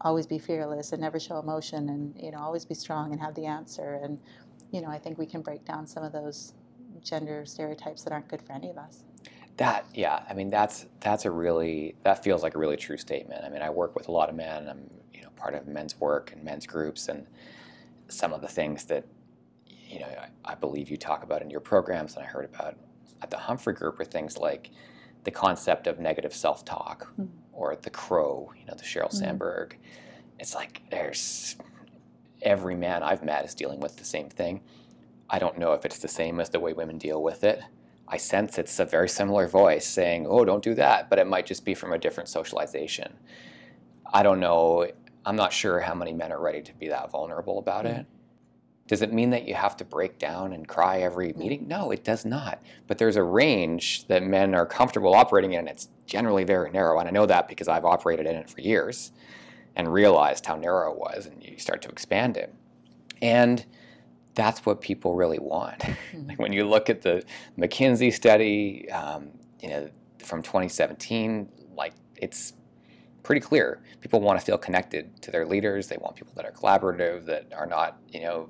[0.01, 3.35] always be fearless and never show emotion and, you know, always be strong and have
[3.35, 4.01] the answer.
[4.03, 4.19] And,
[4.73, 6.55] you know, I think we can break down some of those
[7.03, 9.05] gender stereotypes that aren't good for any of us.
[9.59, 13.45] That yeah, I mean that's that's a really that feels like a really true statement.
[13.45, 14.69] I mean, I work with a lot of men.
[14.69, 17.27] I'm you know part of men's work and men's groups, and
[18.13, 19.05] some of the things that
[19.67, 22.77] you know I, I, believe you talk about in your programs and I heard about
[23.21, 24.71] at the Humphrey Group are things like
[25.25, 27.29] the concept of negative self-talk Mhm.
[27.53, 29.19] or the crow, you know, the Sheryl Mhm.
[29.19, 29.79] Sandberg.
[30.39, 31.57] It's like there's
[32.41, 34.63] every man I've met is dealing with the same thing.
[35.31, 37.63] I don't know if it's the same as the way women deal with it.
[38.09, 41.47] I sense it's a very similar voice saying, "Oh, don't do that," but it might
[41.47, 43.19] just be from a different socialization.
[44.13, 44.91] I don't know.
[45.25, 48.01] I'm not sure how many men are ready to be that vulnerable about mm.
[48.01, 48.07] it.
[48.89, 51.37] Does it mean that you have to break down and cry every mm.
[51.37, 51.69] meeting?
[51.69, 52.63] No, it does not.
[52.87, 55.61] But there's a range that men are comfortable operating in.
[55.61, 58.61] And it's generally very narrow, and I know that because I've operated in it for
[58.61, 59.13] years
[59.77, 62.55] and realized how narrow it was, and you start to expand it.
[63.23, 63.65] And
[64.35, 65.81] that's what people really want.
[65.89, 66.35] like mm-hmm.
[66.43, 67.23] when you look at the
[67.59, 72.55] McKinsey study, um, you know, from 2017, like it's
[73.23, 73.81] pretty clear.
[74.01, 75.89] People want to feel connected to their leaders.
[75.89, 78.49] They want people that are collaborative, that are not, you know,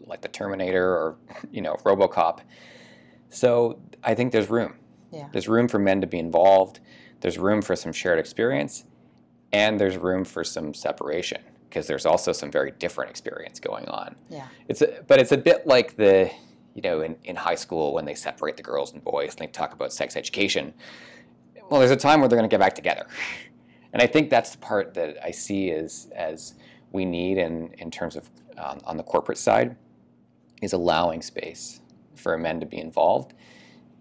[0.00, 1.16] like the Terminator or,
[1.50, 2.40] you know, RoboCop.
[3.30, 4.74] So I think there's room.
[5.10, 5.28] Yeah.
[5.32, 6.80] There's room for men to be involved.
[7.20, 8.84] There's room for some shared experience,
[9.52, 14.16] and there's room for some separation because there's also some very different experience going on.
[14.28, 14.46] Yeah.
[14.68, 16.30] It's a, but it's a bit like the
[16.74, 19.46] you know in, in high school when they separate the girls and boys and they
[19.46, 20.74] talk about sex education.
[21.70, 23.06] Well, there's a time where they're going to get back together,
[23.92, 26.54] and I think that's the part that I see as as
[26.92, 29.76] we need in in terms of um, on the corporate side
[30.60, 31.80] is allowing space
[32.14, 33.34] for men to be involved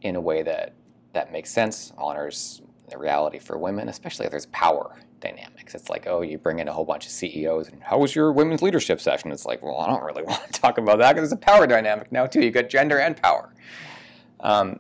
[0.02, 0.74] in a way that
[1.14, 5.76] that makes sense, honors the reality for women, especially if there's power dynamics.
[5.76, 8.32] It's like, oh, you bring in a whole bunch of CEOs, and how was your
[8.32, 9.32] women's leadership session?
[9.32, 11.68] It's like, well, I don't really want to talk about that because there's a power
[11.68, 12.42] dynamic now too.
[12.42, 13.54] You got gender and power.
[14.40, 14.80] Um,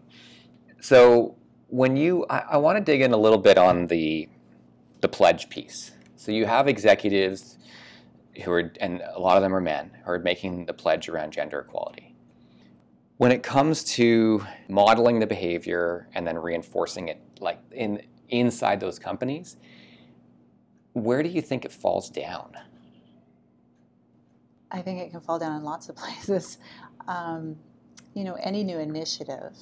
[0.79, 1.35] so
[1.67, 4.27] when you, I, I want to dig in a little bit on the
[5.01, 5.91] the pledge piece.
[6.15, 7.57] So you have executives
[8.43, 11.31] who are, and a lot of them are men, who are making the pledge around
[11.31, 12.15] gender equality.
[13.17, 18.97] When it comes to modeling the behavior and then reinforcing it, like in inside those
[18.97, 19.57] companies,
[20.93, 22.53] where do you think it falls down?
[24.71, 26.57] I think it can fall down in lots of places.
[27.07, 27.57] Um,
[28.13, 29.55] you know, any new initiative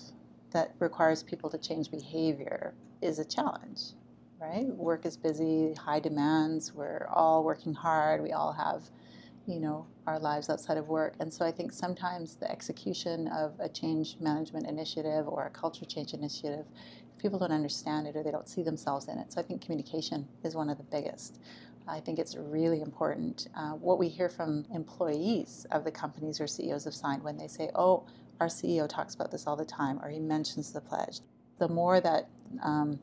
[0.52, 3.94] that requires people to change behavior is a challenge,
[4.40, 4.66] right?
[4.68, 8.84] Work is busy, high demands, we're all working hard, we all have,
[9.46, 11.16] you know, our lives outside of work.
[11.20, 15.86] And so I think sometimes the execution of a change management initiative or a culture
[15.86, 16.66] change initiative,
[17.18, 19.34] people don't understand it or they don't see themselves in it.
[19.34, 21.40] So I think communication is one of the biggest.
[21.88, 23.50] I think it's really important.
[23.56, 27.48] Uh, what we hear from employees of the companies or CEOs have signed when they
[27.48, 28.06] say, oh,
[28.40, 31.20] our CEO talks about this all the time, or he mentions the pledge.
[31.58, 32.30] The more that
[32.64, 33.00] um,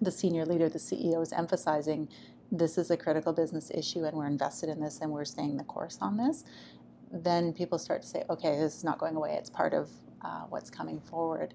[0.00, 2.08] the senior leader, the CEO, is emphasizing
[2.50, 5.64] this is a critical business issue and we're invested in this and we're staying the
[5.64, 6.44] course on this,
[7.12, 9.34] then people start to say, okay, this is not going away.
[9.38, 9.90] It's part of
[10.22, 11.54] uh, what's coming forward.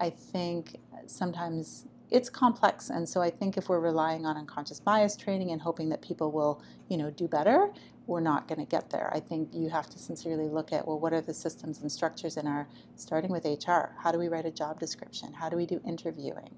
[0.00, 0.76] I think
[1.06, 5.60] sometimes it's complex, and so I think if we're relying on unconscious bias training and
[5.60, 7.70] hoping that people will, you know, do better,
[8.06, 9.10] we're not going to get there.
[9.14, 12.36] I think you have to sincerely look at well, what are the systems and structures
[12.36, 13.94] in our, starting with HR.
[13.98, 15.32] How do we write a job description?
[15.32, 16.54] How do we do interviewing?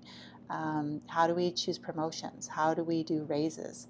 [0.51, 2.49] Um, how do we choose promotions?
[2.49, 3.87] How do we do raises?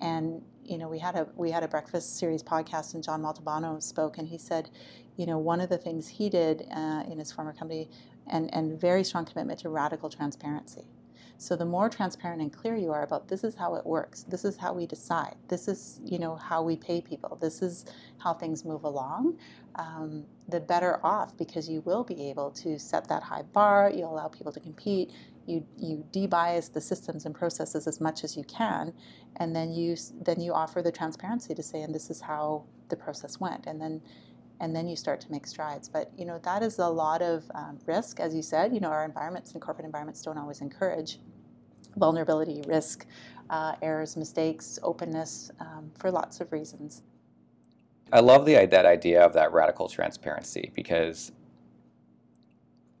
[0.00, 3.82] And you know, we had a we had a breakfast series podcast, and John Montalbano
[3.82, 4.70] spoke, and he said,
[5.16, 7.88] you know, one of the things he did uh, in his former company,
[8.26, 10.84] and and very strong commitment to radical transparency.
[11.38, 14.44] So the more transparent and clear you are about this is how it works, this
[14.44, 17.84] is how we decide, this is you know how we pay people, this is
[18.18, 19.38] how things move along,
[19.76, 23.90] um, the better off because you will be able to set that high bar.
[23.90, 25.12] You allow people to compete.
[25.46, 28.92] You you debias the systems and processes as much as you can,
[29.36, 32.96] and then you then you offer the transparency to say, and this is how the
[32.96, 34.02] process went, and then
[34.60, 35.88] and then you start to make strides.
[35.88, 38.74] But you know that is a lot of um, risk, as you said.
[38.74, 41.18] You know our environments and corporate environments don't always encourage
[41.98, 43.06] vulnerability, risk,
[43.50, 47.02] uh, errors, mistakes, openness um, for lots of reasons.
[48.12, 51.32] I love the that idea of that radical transparency because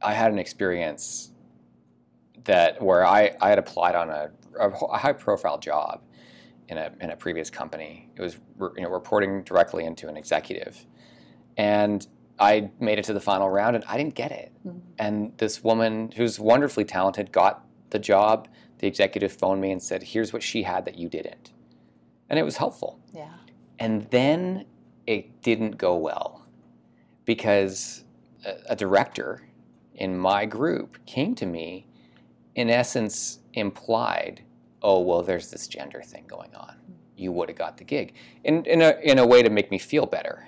[0.02, 1.32] I had an experience
[2.44, 6.02] that where I, I had applied on a, a high profile job
[6.68, 8.10] in a, in a previous company.
[8.16, 8.38] It was
[8.76, 10.86] you know reporting directly into an executive,
[11.56, 12.06] and
[12.38, 14.52] I made it to the final round and I didn't get it.
[14.66, 14.80] Mhm.
[14.98, 18.48] And this woman who's wonderfully talented got the job.
[18.78, 21.52] The executive phoned me and said, "Here's what she had that you didn't,"
[22.28, 23.00] and it was helpful.
[23.12, 23.32] Yeah.
[23.78, 24.66] And then
[25.06, 26.46] it didn't go well
[27.24, 28.04] because
[28.44, 29.42] a, a director
[29.94, 31.86] in my group came to me,
[32.54, 34.42] in essence, implied,
[34.82, 36.76] oh, well, there's this gender thing going on.
[37.16, 38.14] You would have got the gig.
[38.44, 40.46] In, in, a, in a way to make me feel better,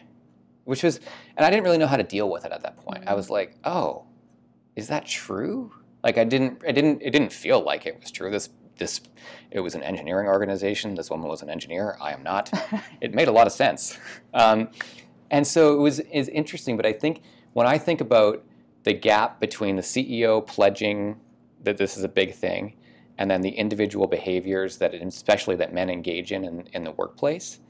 [0.64, 1.00] which was,
[1.36, 3.00] and I didn't really know how to deal with it at that point.
[3.00, 3.08] Mm-hmm.
[3.08, 4.04] I was like, oh,
[4.76, 5.72] is that true?
[6.02, 8.30] Like I didn't, I didn't, it didn't feel like it was true.
[8.30, 9.00] This, this,
[9.50, 10.94] it was an engineering organization.
[10.94, 11.96] This woman was an engineer.
[12.00, 12.50] I am not.
[13.00, 13.98] it made a lot of sense,
[14.34, 14.68] um,
[15.30, 16.76] and so it was is interesting.
[16.76, 17.22] But I think
[17.52, 18.42] when I think about
[18.84, 21.20] the gap between the CEO pledging
[21.62, 22.74] that this is a big thing,
[23.18, 27.60] and then the individual behaviors that, especially that men engage in in, in the workplace,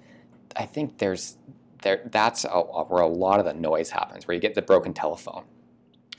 [0.56, 1.36] I think there's
[1.82, 4.94] there that's a, where a lot of the noise happens, where you get the broken
[4.94, 5.44] telephone.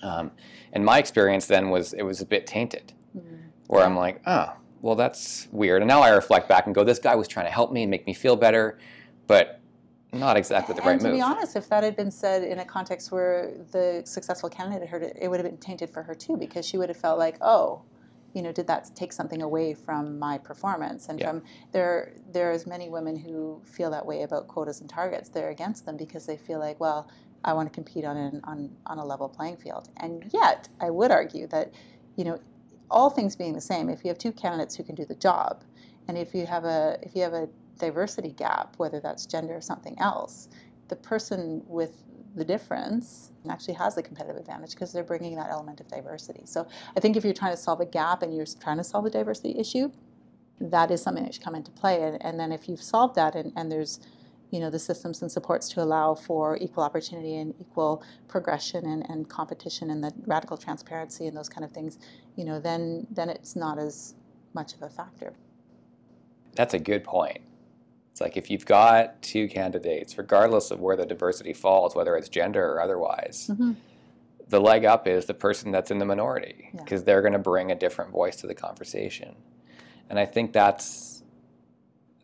[0.01, 0.31] Um,
[0.73, 3.35] and my experience then was it was a bit tainted, mm-hmm.
[3.67, 5.81] where I'm like, oh, well, that's weird.
[5.81, 7.91] And now I reflect back and go, this guy was trying to help me and
[7.91, 8.79] make me feel better,
[9.27, 9.59] but
[10.11, 11.13] not exactly the and right to move.
[11.13, 14.89] To be honest, if that had been said in a context where the successful candidate
[14.89, 17.19] heard it, it would have been tainted for her too, because she would have felt
[17.19, 17.83] like, oh,
[18.33, 21.09] you know, did that take something away from my performance?
[21.09, 21.29] And yeah.
[21.29, 21.43] from
[21.73, 25.29] there, there's many women who feel that way about quotas and targets.
[25.29, 27.09] They're against them because they feel like, well,
[27.43, 29.89] I want to compete on an, on on a level playing field.
[29.97, 31.73] And yet, I would argue that,
[32.15, 32.39] you know,
[32.89, 35.63] all things being the same, if you have two candidates who can do the job,
[36.07, 39.61] and if you have a if you have a diversity gap, whether that's gender or
[39.61, 40.49] something else,
[40.89, 42.03] the person with
[42.35, 46.43] the difference actually has a competitive advantage because they're bringing that element of diversity.
[46.45, 49.05] So I think if you're trying to solve a gap and you're trying to solve
[49.05, 49.91] a diversity issue,
[50.59, 52.03] that is something that should come into play.
[52.03, 53.99] And, and then if you've solved that and, and there's
[54.51, 59.09] you know the systems and supports to allow for equal opportunity and equal progression and,
[59.09, 61.97] and competition and the radical transparency and those kind of things,
[62.35, 64.15] you know, then then it's not as
[64.53, 65.33] much of a factor.
[66.53, 67.39] That's a good point.
[68.11, 72.27] It's like if you've got two candidates, regardless of where the diversity falls, whether it's
[72.27, 73.71] gender or otherwise, mm-hmm.
[74.49, 77.05] the leg up is the person that's in the minority because yeah.
[77.05, 79.33] they're going to bring a different voice to the conversation.
[80.09, 81.10] And I think that's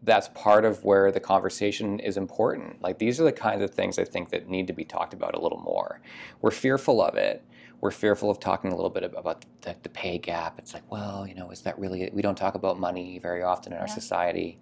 [0.04, 2.82] that's part of where the conversation is important.
[2.82, 5.36] Like these are the kinds of things I think that need to be talked about
[5.36, 6.02] a little more.
[6.42, 7.44] We're fearful of it.
[7.82, 10.58] We're fearful of talking a little bit about the, the pay gap.
[10.58, 12.10] It's like, well, you know, is that really?
[12.14, 14.60] We don't talk about money very often in our society.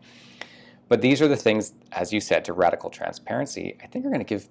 [0.88, 4.20] But these are the things, as you said, to radical transparency, I think are going
[4.20, 4.50] to give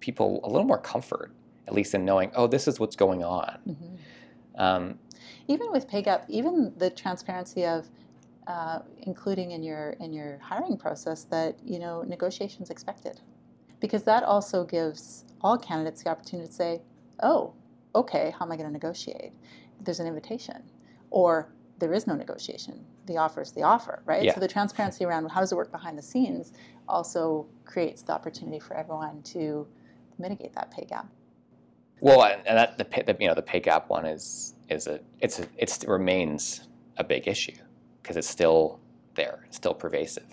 [0.00, 1.32] people a little more comfort,
[1.66, 3.58] at least in knowing, oh, this is what's going on.
[3.66, 4.60] Mm-hmm.
[4.60, 4.98] Um,
[5.48, 7.88] even with pay gap, even the transparency of
[8.50, 13.20] uh, including in your in your hiring process that you know negotiations expected,
[13.78, 16.82] because that also gives all candidates the opportunity to say,
[17.22, 17.54] oh,
[17.94, 19.32] okay, how am I going to negotiate?
[19.80, 20.64] There's an invitation,
[21.10, 22.84] or there is no negotiation.
[23.06, 24.24] The offer is the offer, right?
[24.24, 24.34] Yeah.
[24.34, 26.52] So the transparency around how does it work behind the scenes
[26.88, 29.66] also creates the opportunity for everyone to
[30.18, 31.06] mitigate that pay gap.
[32.00, 35.38] Well, and that the, the you know the pay gap one is is a it's
[35.38, 37.54] a, it remains a big issue
[38.02, 38.80] because it's still
[39.14, 40.26] there, it's still pervasive.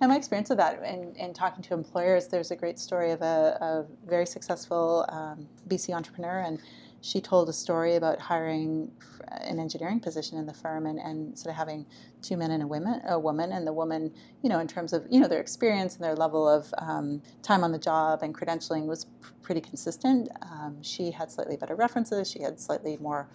[0.00, 3.22] And my experience of that in, in talking to employers, there's a great story of
[3.22, 6.58] a, a very successful um, BC entrepreneur and
[7.06, 8.90] she told a story about hiring
[9.28, 11.86] an engineering position in the firm and, and sort of having
[12.20, 14.12] two men and a woman, a woman, and the woman,
[14.42, 17.62] you know, in terms of you know their experience and their level of um, time
[17.62, 20.28] on the job and credentialing was pr- pretty consistent.
[20.42, 22.30] Um, she had slightly better references.
[22.30, 23.28] She had slightly more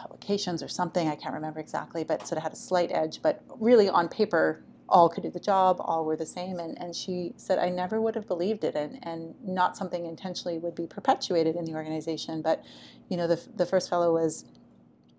[0.00, 1.08] publications or something.
[1.08, 3.20] I can't remember exactly, but sort of had a slight edge.
[3.22, 6.58] But really, on paper, all could do the job, all were the same.
[6.58, 10.58] And, and she said, I never would have believed it, and, and not something intentionally
[10.58, 12.42] would be perpetuated in the organization.
[12.42, 12.64] But,
[13.08, 14.44] you know, the, the first fellow was,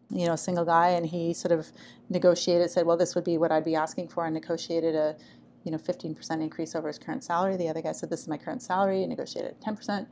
[0.09, 1.71] you know, a single guy, and he sort of
[2.09, 5.15] negotiated, said, well, this would be what I'd be asking for, and negotiated a,
[5.63, 7.55] you know, 15% increase over his current salary.
[7.55, 10.07] The other guy said, this is my current salary, and negotiated 10%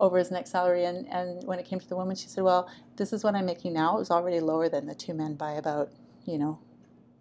[0.00, 0.84] over his next salary.
[0.84, 3.46] And, and when it came to the woman, she said, well, this is what I'm
[3.46, 3.96] making now.
[3.96, 5.90] It was already lower than the two men by about,
[6.26, 6.58] you know,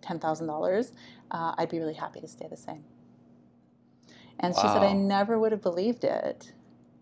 [0.01, 0.91] $10,000,
[1.31, 2.83] uh, I'd be really happy to stay the same.
[4.39, 4.61] And wow.
[4.61, 6.53] she said, I never would have believed it.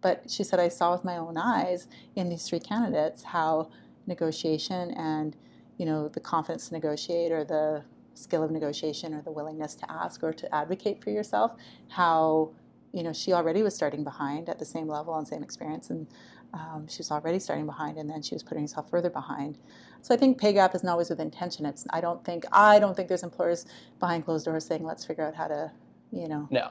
[0.02, 3.70] But she said, I saw with my own eyes in these three candidates how
[4.06, 5.36] negotiation and,
[5.78, 9.92] you know, the confidence to negotiate or the skill of negotiation or the willingness to
[9.92, 11.52] ask or to advocate for yourself,
[11.90, 12.50] how,
[12.98, 15.92] you know, she already was starting behind at the same level and same experience.
[15.92, 16.08] And
[16.52, 19.60] um, she was already starting behind and then she was putting herself further behind.
[20.02, 21.68] So I think pay gap isn't always with intention.
[21.68, 23.68] It's I don't think I don't think there's employers
[24.00, 25.72] behind closed doors saying let's figure out how to
[26.12, 26.70] you know no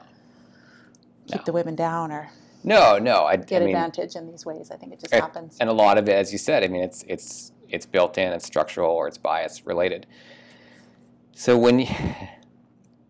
[1.27, 1.43] keep no.
[1.45, 2.29] the women down or
[2.63, 4.71] no no I get I advantage in these ways.
[4.71, 5.57] I think it just happens.
[5.59, 8.33] And a lot of it, as you said, I mean it's it's it's built in,
[8.33, 10.07] it's structural or it's bias related.
[11.33, 11.87] So when you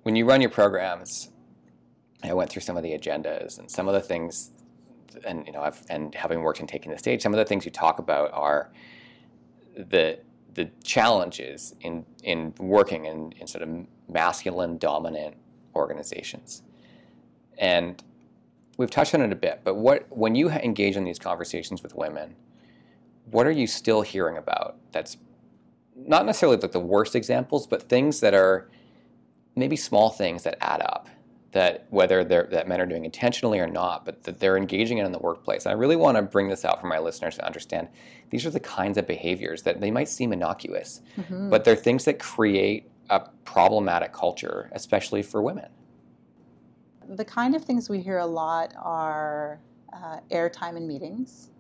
[0.03, 1.29] when you run your programs,
[2.23, 4.51] I went through some of the agendas and some of the things
[5.25, 7.65] and you know I've and having worked in taking the stage, some of the things
[7.65, 8.71] you talk about are
[9.75, 10.19] the
[10.53, 13.69] the challenges in in working in, in sort of
[14.09, 15.35] masculine dominant
[15.75, 16.63] organizations.
[17.57, 18.01] And
[18.77, 21.95] we've touched on it a bit, but what when you engage in these conversations with
[21.95, 22.35] women,
[23.31, 25.17] what are you still hearing about that's
[25.95, 28.69] not necessarily like the worst examples, but things that are
[29.55, 31.09] maybe small things that add up
[31.53, 35.11] that whether that men are doing intentionally or not, but that they're engaging in in
[35.11, 35.65] the workplace.
[35.65, 37.87] And I really want to bring this out for my listeners to understand
[38.29, 41.49] these are the kinds of behaviors that they might seem innocuous, mm-hmm.
[41.49, 45.69] but they're things that create a problematic culture, especially for women.
[47.07, 49.61] The kind of things we hear a lot are
[49.93, 51.51] uh, airtime in meetings,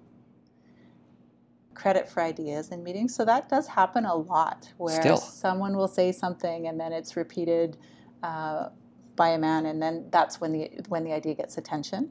[1.73, 3.15] credit for ideas in meetings.
[3.15, 5.17] So that does happen a lot, where Still.
[5.17, 7.77] someone will say something and then it's repeated.
[8.21, 8.69] Uh,
[9.17, 12.09] by a man, and then that's when the when the idea gets attention.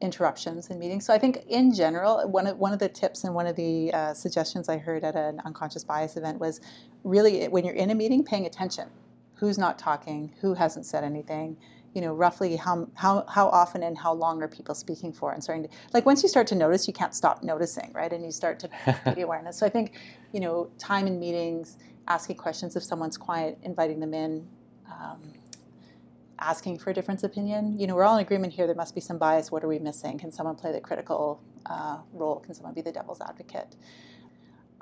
[0.00, 1.06] Interruptions in meetings.
[1.06, 3.92] So I think in general, one of one of the tips and one of the
[3.92, 6.60] uh, suggestions I heard at an unconscious bias event was
[7.02, 8.88] really when you're in a meeting, paying attention.
[9.34, 10.32] Who's not talking?
[10.40, 11.56] Who hasn't said anything?
[11.94, 15.42] you know roughly how how how often and how long are people speaking for and
[15.42, 18.32] starting to like once you start to notice you can't stop noticing right and you
[18.32, 18.68] start to
[19.14, 19.92] be awareness so i think
[20.32, 21.78] you know time in meetings
[22.08, 24.46] asking questions if someone's quiet inviting them in
[24.90, 25.20] um,
[26.38, 27.78] asking for a difference opinion.
[27.78, 28.66] You know, we're all in agreement here.
[28.66, 29.50] There must be some bias.
[29.50, 30.18] What are we missing?
[30.18, 32.40] Can someone play the critical uh, role?
[32.40, 33.76] Can someone be the devil's advocate?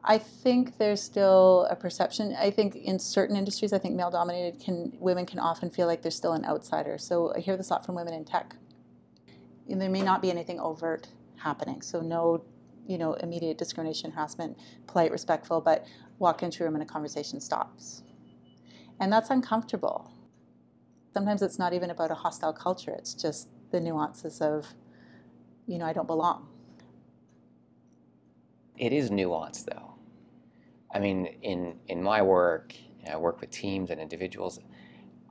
[0.04, 2.34] I think there's still a perception.
[2.36, 6.10] I think in certain industries, I think male-dominated can women can often feel like they're
[6.10, 6.98] still an outsider.
[6.98, 8.56] So I hear this a lot from women in tech.
[9.68, 11.82] And there may not be anything overt happening.
[11.82, 12.44] So no,
[12.86, 15.86] you know, immediate discrimination, harassment, polite, respectful, but
[16.18, 18.02] walk into a room and a conversation stops.
[18.98, 20.11] And that's uncomfortable
[21.12, 24.66] sometimes it's not even about a hostile culture, it's just the nuances of,
[25.66, 26.48] you know, I don't belong.
[28.76, 29.94] It is nuanced, though.
[30.94, 34.60] I mean, in, in my work, you know, I work with teams and individuals.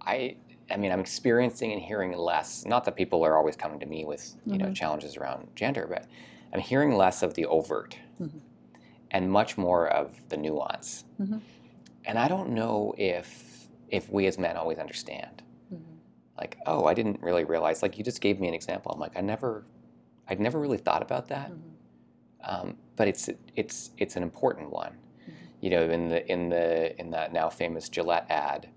[0.01, 0.37] I,
[0.69, 2.65] I mean, I'm experiencing and hearing less.
[2.65, 4.67] Not that people are always coming to me with you mm-hmm.
[4.67, 6.07] know challenges around gender, but
[6.53, 8.39] I'm hearing less of the overt mm-hmm.
[9.11, 11.05] and much more of the nuance.
[11.21, 11.37] Mm-hmm.
[12.05, 15.43] And I don't know if if we as men always understand
[16.41, 17.83] like, oh, I didn't really realize.
[17.83, 18.91] Like you just gave me an example.
[18.91, 19.63] I'm like, I never,
[20.27, 21.51] I'd never really thought about that.
[21.51, 21.69] Mm-hmm.
[22.43, 24.93] Um, but it's it's it's an important one.
[24.93, 25.33] Mm-hmm.
[25.61, 28.69] You know, in the in the in that now famous Gillette ad,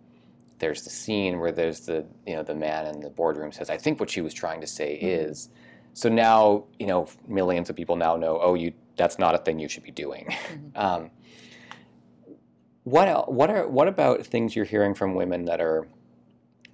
[0.59, 3.79] there's the scene where there's the you know the man in the boardroom says, I
[3.79, 5.31] think what she was trying to say mm-hmm.
[5.31, 5.49] is.
[5.97, 8.39] So now you know millions of people now know.
[8.43, 10.27] Oh, you that's not a thing you should be doing.
[10.27, 10.69] Mm-hmm.
[10.77, 11.11] Um,
[12.85, 15.89] what what are what about things you're hearing from women that are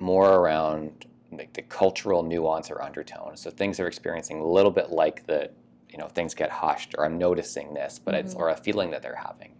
[0.00, 3.36] more around like the cultural nuance or undertone.
[3.36, 5.50] So things are experiencing a little bit like the,
[5.88, 8.26] you know, things get hushed, or I'm noticing this, but mm-hmm.
[8.26, 9.52] it's or a feeling that they're having.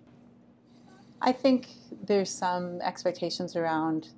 [1.23, 1.69] I think
[2.03, 4.09] there's some expectations around,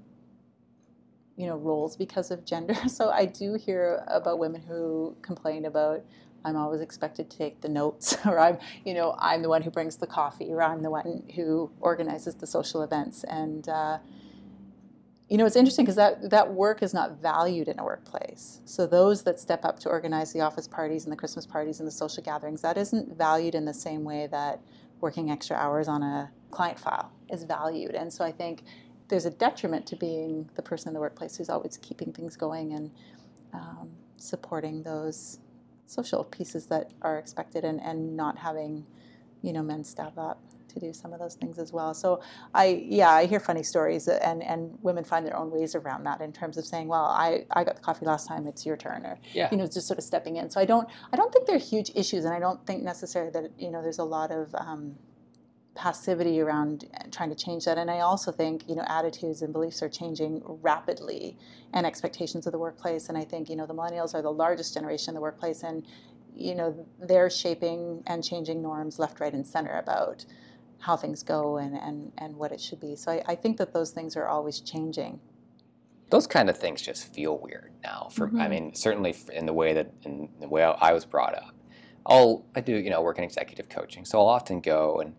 [1.37, 2.75] you know, roles because of gender.
[2.89, 6.03] So I do hear about women who complain about.
[6.45, 9.71] I'm always expected to take the notes, or I'm, you know, I'm the one who
[9.71, 13.99] brings the coffee, or I'm the one who organizes the social events, and uh,
[15.33, 18.61] you know, it's interesting because that, that work is not valued in a workplace.
[18.67, 21.87] So those that step up to organize the office parties and the Christmas parties and
[21.87, 24.61] the social gatherings, that isn't valued in the same way that
[25.01, 27.95] working extra hours on a client file is valued.
[27.95, 28.65] And so I think
[29.09, 32.75] there's a detriment to being the person in the workplace who's always keeping things going
[32.75, 32.91] and
[33.55, 35.39] um, supporting those
[35.87, 38.85] social pieces that are expected and, and not having,
[39.41, 40.43] you know, men step up
[40.73, 41.95] to do some of those things as well.
[41.95, 42.23] So
[42.55, 46.21] I, yeah, I hear funny stories, and and women find their own ways around that
[46.21, 49.05] in terms of saying, well, I, I got the coffee last time, it's your turn,
[49.05, 49.49] or yeah.
[49.51, 50.51] you know, just sort of stepping in.
[50.51, 53.51] So I don't I don't think they're huge issues, and I don't think necessarily that
[53.59, 54.97] you know there's a lot of um,
[55.75, 57.79] passivity around trying to change that.
[57.79, 61.37] And I also think you know attitudes and beliefs are changing rapidly,
[61.73, 63.09] and expectations of the workplace.
[63.09, 65.87] And I think you know the millennials are the largest generation in the workplace, and
[66.35, 70.25] you know they're shaping and changing norms left, right, and center about
[70.83, 72.97] how things go and, and, and what it should be.
[72.97, 75.21] So I, I think that those things are always changing.
[76.11, 78.09] Those kind of things just feel weird now.
[78.11, 78.41] For mm-hmm.
[78.41, 81.55] I mean, certainly in the way that in the way I was brought up.
[82.05, 85.15] I'll I do you know work in executive coaching, so I'll often go and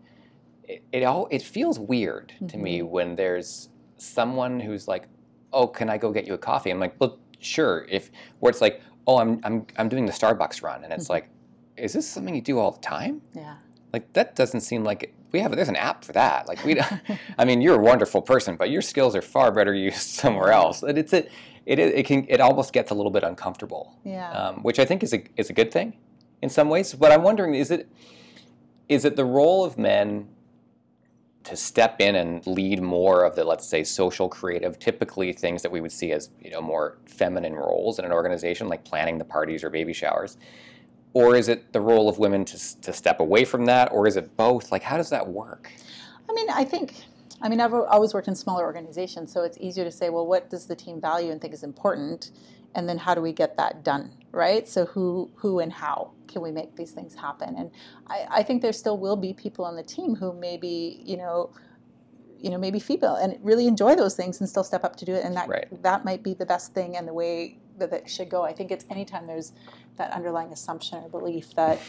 [0.64, 2.46] it, it all it feels weird mm-hmm.
[2.48, 2.90] to me mm-hmm.
[2.90, 5.08] when there's someone who's like,
[5.52, 6.70] oh, can I go get you a coffee?
[6.70, 7.86] I'm like, well, sure.
[7.88, 8.10] If
[8.40, 11.14] where it's like, oh, I'm I'm I'm doing the Starbucks run, and it's mm-hmm.
[11.14, 11.30] like,
[11.78, 13.22] is this something you do all the time?
[13.34, 13.56] Yeah.
[13.94, 16.48] Like that doesn't seem like it, we have there's an app for that.
[16.48, 16.80] Like we,
[17.38, 20.82] I mean, you're a wonderful person, but your skills are far better used somewhere else.
[20.82, 21.28] And it's a,
[21.64, 23.96] it it can it almost gets a little bit uncomfortable.
[24.04, 24.32] Yeah.
[24.32, 25.96] Um, which I think is a is a good thing,
[26.42, 26.92] in some ways.
[26.92, 27.88] But I'm wondering, is it
[28.88, 30.26] is it the role of men
[31.44, 35.70] to step in and lead more of the let's say social creative typically things that
[35.70, 39.24] we would see as you know more feminine roles in an organization like planning the
[39.24, 40.36] parties or baby showers
[41.14, 43.90] or is it the role of women to, to step away from that?
[43.92, 44.70] Or is it both?
[44.72, 45.72] Like how does that work?
[46.28, 47.04] I mean i think
[47.42, 50.50] i mean i've always worked in smaller organizations so it's easier to say well what
[50.50, 52.30] does the team value and think is important?
[52.76, 54.66] And then how do we get that done right?
[54.68, 57.54] So who who and how can we make these things happen?
[57.56, 57.70] And
[58.08, 61.52] i, I think there still will be people on the team who maybe you know
[62.38, 65.14] you know maybe female and really enjoy those things and still step up to do
[65.14, 65.24] it.
[65.24, 65.82] And that Right.
[65.82, 68.42] that might be the best thing and the way that it should go.
[68.42, 69.52] I think it's anytime there's
[69.96, 71.80] that underlying assumption or belief that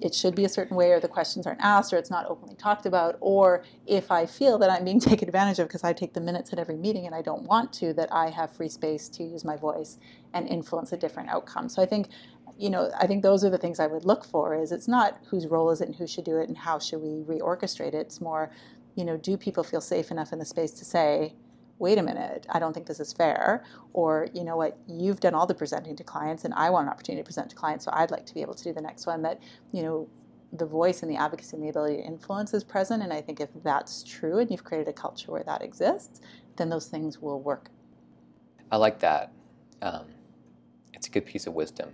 [0.00, 2.54] it should be a certain way or the questions aren't asked or it's not openly
[2.54, 6.14] talked about or if i feel that i'm being taken advantage of because i take
[6.14, 9.08] the minutes at every meeting and i don't want to that i have free space
[9.08, 9.98] to use my voice
[10.34, 11.68] and influence a different outcome.
[11.68, 12.08] So i think
[12.56, 15.18] you know i think those are the things i would look for is it's not
[15.28, 17.94] whose role is it and who should do it and how should we reorchestrate it.
[17.94, 18.50] It's more
[18.94, 21.34] you know do people feel safe enough in the space to say
[21.78, 23.64] wait a minute, I don't think this is fair.
[23.92, 26.92] Or, you know what, you've done all the presenting to clients and I want an
[26.92, 29.06] opportunity to present to clients, so I'd like to be able to do the next
[29.06, 29.22] one.
[29.22, 29.40] That,
[29.72, 30.08] you know,
[30.52, 33.02] the voice and the advocacy and the ability to influence is present.
[33.02, 36.20] And I think if that's true and you've created a culture where that exists,
[36.56, 37.70] then those things will work.
[38.72, 39.32] i like that
[39.82, 40.06] um,
[40.94, 41.90] it's a good piece of wisdom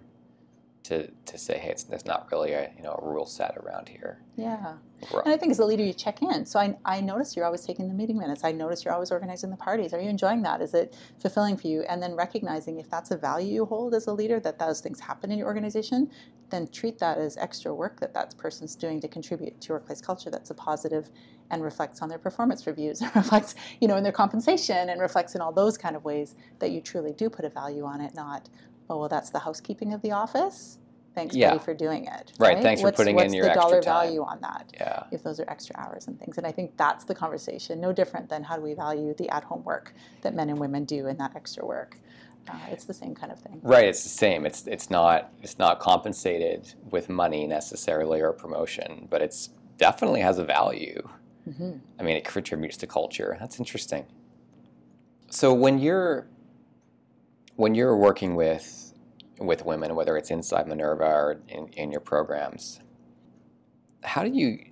[0.84, 3.88] to, to say hey it's, there's not really a you know a rule set around
[3.88, 4.74] here Yeah.
[5.12, 6.46] We're- And I think as a leader, you check in.
[6.46, 8.44] So I, I notice you're always taking the meeting minutes.
[8.44, 9.92] I notice you're always organizing the parties.
[9.94, 10.60] Are you enjoying that?
[10.62, 11.82] Is it fulfilling for you?
[11.82, 15.00] And then recognizing if that's a value you hold as a leader, that those things
[15.00, 16.10] happen in your organization,
[16.50, 20.30] then treat that as extra work that that person's doing to contribute to workplace culture
[20.30, 21.10] that's a positive
[21.50, 25.34] and reflects on their performance reviews and reflects, you know, in their compensation and reflects
[25.34, 28.14] in all those kind of ways that you truly do put a value on it,
[28.14, 28.48] not,
[28.90, 30.78] oh, well, that's the housekeeping of the office.
[31.14, 31.50] Thanks, Yeah.
[31.50, 32.32] buddy, for doing it.
[32.38, 33.92] Right, thanks for What's- putting in what's your the extra dollar time.
[34.06, 34.70] value on that?
[34.74, 36.38] yeah if those are extra hours and things.
[36.38, 39.44] And I think that's the conversation, no different than how do we value the at
[39.44, 41.98] home work that men and women do in that extra work.
[42.48, 43.60] Uh, it's the same kind of thing.
[43.62, 44.44] Right, it's the same.
[44.44, 50.38] It's it's not it's not compensated with money necessarily or promotion, but it's definitely has
[50.38, 51.08] a value.
[51.48, 51.72] Mm-hmm.
[51.98, 53.36] I mean, it contributes to culture.
[53.40, 54.04] That's interesting.
[55.30, 56.26] So when you're
[57.56, 58.83] when you're working with
[59.38, 62.80] with women, whether it's inside Minerva or in, in your programs,
[64.02, 64.64] how do you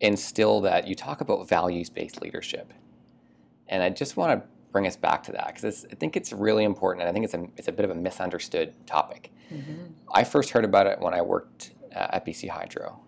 [0.00, 0.86] instill that?
[0.86, 2.72] You talk about values based leadership,
[3.68, 6.64] and I just want to bring us back to that because I think it's really
[6.64, 9.32] important, and I think it's a it's a bit of a misunderstood topic.
[9.48, 12.98] hmm I first heard about it when I worked uh, at BC Hydro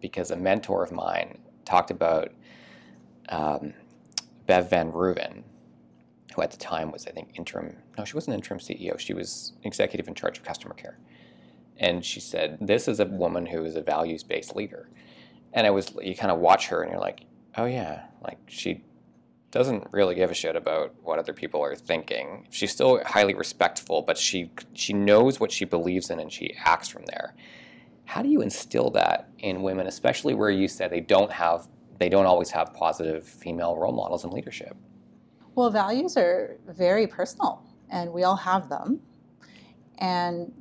[0.00, 2.32] because a mentor of mine talked about
[3.28, 3.74] um,
[4.46, 5.42] Bev Van Ruyven,
[6.36, 7.76] who at the time was, I think, interim.
[7.98, 8.98] No, she wasn't interim CEO.
[8.98, 10.98] She was executive in charge of customer care.
[11.78, 14.88] And she said, This is a woman who is a values based leader.
[15.52, 17.24] And I was, you kind of watch her and you're like,
[17.56, 18.84] Oh, yeah, like she
[19.50, 22.46] doesn't really give a shit about what other people are thinking.
[22.50, 26.88] She's still highly respectful, but she she knows what she believes in and she acts
[26.88, 27.34] from there.
[28.04, 31.68] How do you instill that in women, especially where you said they don't have
[31.98, 34.76] they don't always have positive female role models in leadership?
[35.56, 39.00] Well, values are very personal, and we all have them.
[39.98, 40.52] And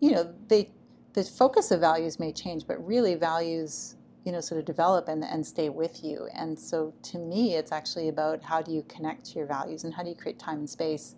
[0.00, 0.70] you know, they
[1.14, 5.24] the focus of values may change, but really values you know sort of develop and,
[5.24, 6.28] and stay with you.
[6.34, 9.94] And so, to me, it's actually about how do you connect to your values and
[9.94, 11.16] how do you create time and space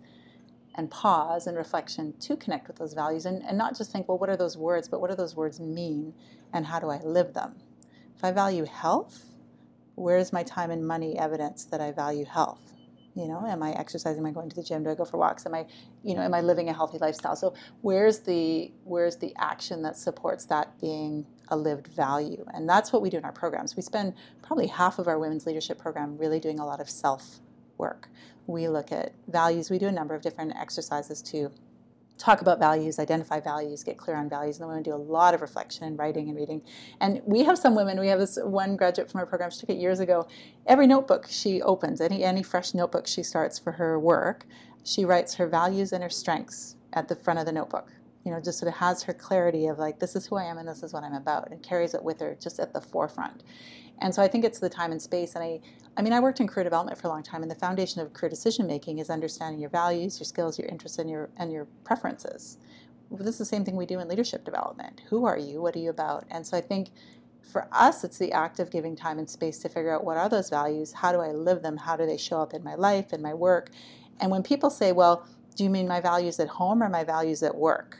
[0.75, 4.19] and pause and reflection to connect with those values and, and not just think, well,
[4.19, 6.13] what are those words, but what do those words mean
[6.53, 7.55] and how do I live them?
[8.17, 9.25] If I value health,
[9.95, 12.74] where is my time and money evidence that I value health?
[13.15, 14.19] You know, am I exercising?
[14.19, 14.83] Am I going to the gym?
[14.83, 15.45] Do I go for walks?
[15.45, 15.65] Am I,
[16.03, 17.35] you know, am I living a healthy lifestyle?
[17.37, 22.45] So where's the where's the action that supports that being a lived value?
[22.53, 23.75] And that's what we do in our programs.
[23.75, 27.39] We spend probably half of our women's leadership program really doing a lot of self
[27.77, 28.09] work.
[28.47, 29.69] We look at values.
[29.69, 31.51] We do a number of different exercises to
[32.17, 34.57] talk about values, identify values, get clear on values.
[34.57, 36.61] And the women do a lot of reflection and writing and reading.
[37.01, 39.69] And we have some women, we have this one graduate from our program, she took
[39.69, 40.27] it years ago.
[40.65, 44.45] Every notebook she opens, any, any fresh notebook she starts for her work,
[44.83, 47.91] she writes her values and her strengths at the front of the notebook.
[48.23, 50.57] You know, just sort of has her clarity of like, this is who I am
[50.57, 53.43] and this is what I'm about, and carries it with her just at the forefront.
[53.99, 55.35] And so I think it's the time and space.
[55.35, 55.59] And I,
[55.97, 58.13] I mean, I worked in career development for a long time, and the foundation of
[58.13, 61.65] career decision making is understanding your values, your skills, your interests, and your and your
[61.83, 62.57] preferences.
[63.11, 65.01] This is the same thing we do in leadership development.
[65.09, 65.61] Who are you?
[65.61, 66.25] What are you about?
[66.29, 66.89] And so I think
[67.41, 70.27] for us, it's the act of giving time and space to figure out what are
[70.27, 73.13] those values, how do I live them, how do they show up in my life,
[73.13, 73.69] in my work.
[74.19, 77.43] And when people say, well, do you mean my values at home or my values
[77.43, 77.97] at work?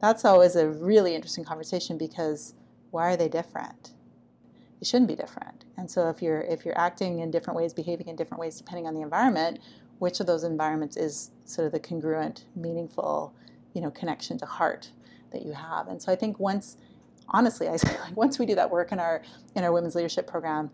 [0.00, 2.54] That's always a really interesting conversation because
[2.90, 3.92] why are they different?
[4.80, 5.64] It shouldn't be different.
[5.76, 8.86] And so if you're if you're acting in different ways, behaving in different ways depending
[8.86, 9.60] on the environment,
[9.98, 13.34] which of those environments is sort of the congruent, meaningful,
[13.72, 14.90] you know, connection to heart?
[15.36, 15.88] that you have.
[15.88, 16.76] And so I think once,
[17.28, 19.22] honestly, I say like once we do that work in our
[19.54, 20.70] in our women's leadership program,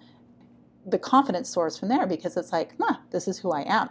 [0.86, 3.90] the confidence soars from there because it's like, nah, this is who I am.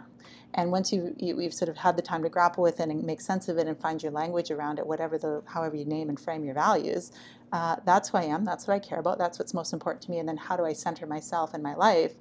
[0.54, 3.02] And once you, you have sort of had the time to grapple with it and
[3.04, 6.08] make sense of it and find your language around it, whatever the however you name
[6.08, 7.12] and frame your values,
[7.52, 8.44] uh, that's who I am.
[8.44, 9.18] That's what I care about.
[9.18, 10.18] That's what's most important to me.
[10.18, 12.14] And then how do I center myself and my life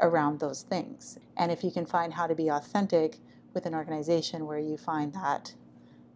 [0.00, 1.18] around those things?
[1.36, 3.18] And if you can find how to be authentic
[3.54, 5.54] with an organization where you find that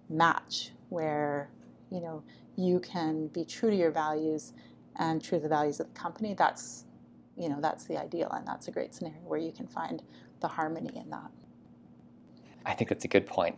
[0.08, 1.50] match, where
[1.90, 2.22] you know
[2.56, 4.52] you can be true to your values
[4.96, 6.84] and true to the values of the company, that's
[7.36, 10.02] you know that's the ideal, and that's a great scenario where you can find
[10.40, 11.30] the harmony in that.
[12.64, 13.56] I think that's a good point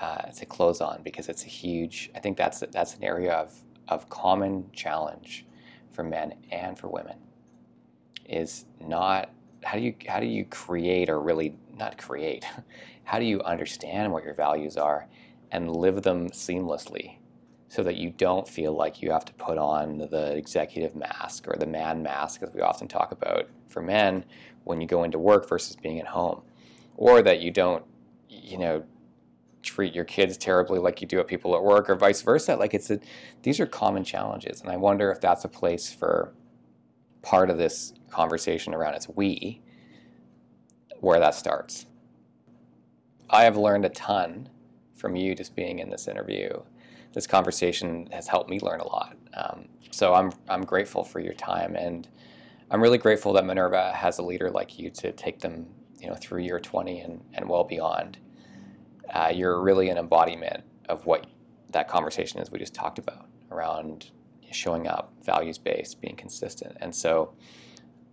[0.00, 2.10] uh, to close on because it's a huge.
[2.14, 3.54] I think that's that's an area of
[3.88, 5.46] of common challenge
[5.90, 7.16] for men and for women.
[8.26, 9.30] Is not
[9.64, 12.44] how do you how do you create or really not create?
[13.04, 15.08] How do you understand what your values are
[15.50, 17.16] and live them seamlessly
[17.68, 21.56] so that you don't feel like you have to put on the executive mask or
[21.58, 24.24] the man mask, as we often talk about for men
[24.64, 26.42] when you go into work versus being at home,
[26.96, 27.84] or that you don't,
[28.28, 28.84] you know,
[29.62, 32.56] treat your kids terribly like you do at people at work, or vice versa.
[32.56, 33.00] Like it's a,
[33.42, 36.32] these are common challenges, and I wonder if that's a place for
[37.22, 39.62] part of this conversation around it's we,
[41.00, 41.86] where that starts.
[43.30, 44.48] I have learned a ton
[44.94, 46.50] from you just being in this interview.
[47.12, 49.16] This conversation has helped me learn a lot.
[49.34, 52.08] Um, so I'm I'm grateful for your time and
[52.72, 55.66] I'm really grateful that Minerva has a leader like you to take them,
[56.00, 58.16] you know, through year 20 and, and well beyond.
[59.12, 61.26] Uh, you're really an embodiment of what
[61.70, 64.10] that conversation is we just talked about around
[64.50, 66.74] showing up, values based, being consistent.
[66.80, 67.34] And so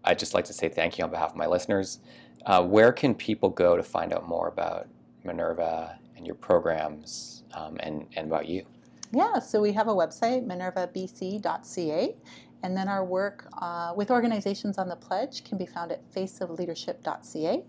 [0.03, 1.99] I'd just like to say thank you on behalf of my listeners.
[2.45, 4.89] Uh, where can people go to find out more about
[5.23, 8.65] Minerva and your programs um, and, and about you?
[9.11, 12.15] Yeah, so we have a website, minervabc.ca,
[12.63, 17.63] and then our work uh, with organizations on the pledge can be found at faceofleadership.ca.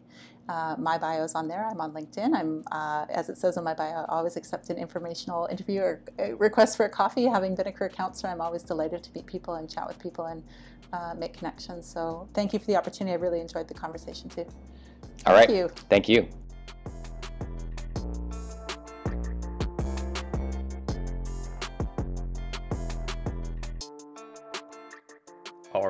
[0.49, 1.65] Uh, my bio is on there.
[1.65, 2.35] I'm on LinkedIn.
[2.35, 6.03] I'm, uh, as it says on my bio, I always accept an informational interview or
[6.39, 7.27] request for a coffee.
[7.27, 10.27] Having been a career counselor, I'm always delighted to meet people and chat with people
[10.27, 10.43] and
[10.93, 11.87] uh, make connections.
[11.87, 13.13] So thank you for the opportunity.
[13.13, 14.47] I really enjoyed the conversation too.
[15.27, 15.47] All right.
[15.47, 15.69] Thank you.
[15.89, 16.29] Thank you.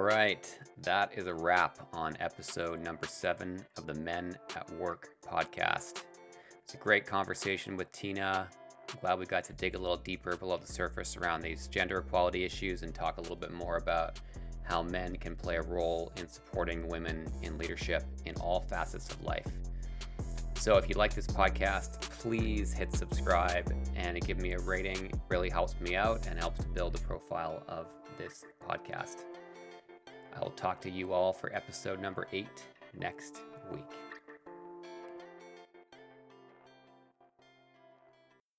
[0.01, 5.11] All right, that is a wrap on episode number seven of the Men at Work
[5.23, 6.05] podcast.
[6.65, 8.49] It's a great conversation with Tina.
[8.91, 11.99] I'm glad we got to dig a little deeper below the surface around these gender
[11.99, 14.19] equality issues and talk a little bit more about
[14.63, 19.23] how men can play a role in supporting women in leadership in all facets of
[19.23, 19.53] life.
[20.55, 25.11] So if you like this podcast, please hit subscribe and give me a rating.
[25.11, 27.87] It really helps me out and helps build the profile of
[28.17, 29.25] this podcast.
[30.37, 32.65] I'll talk to you all for episode number eight
[32.99, 33.41] next
[33.73, 34.10] week.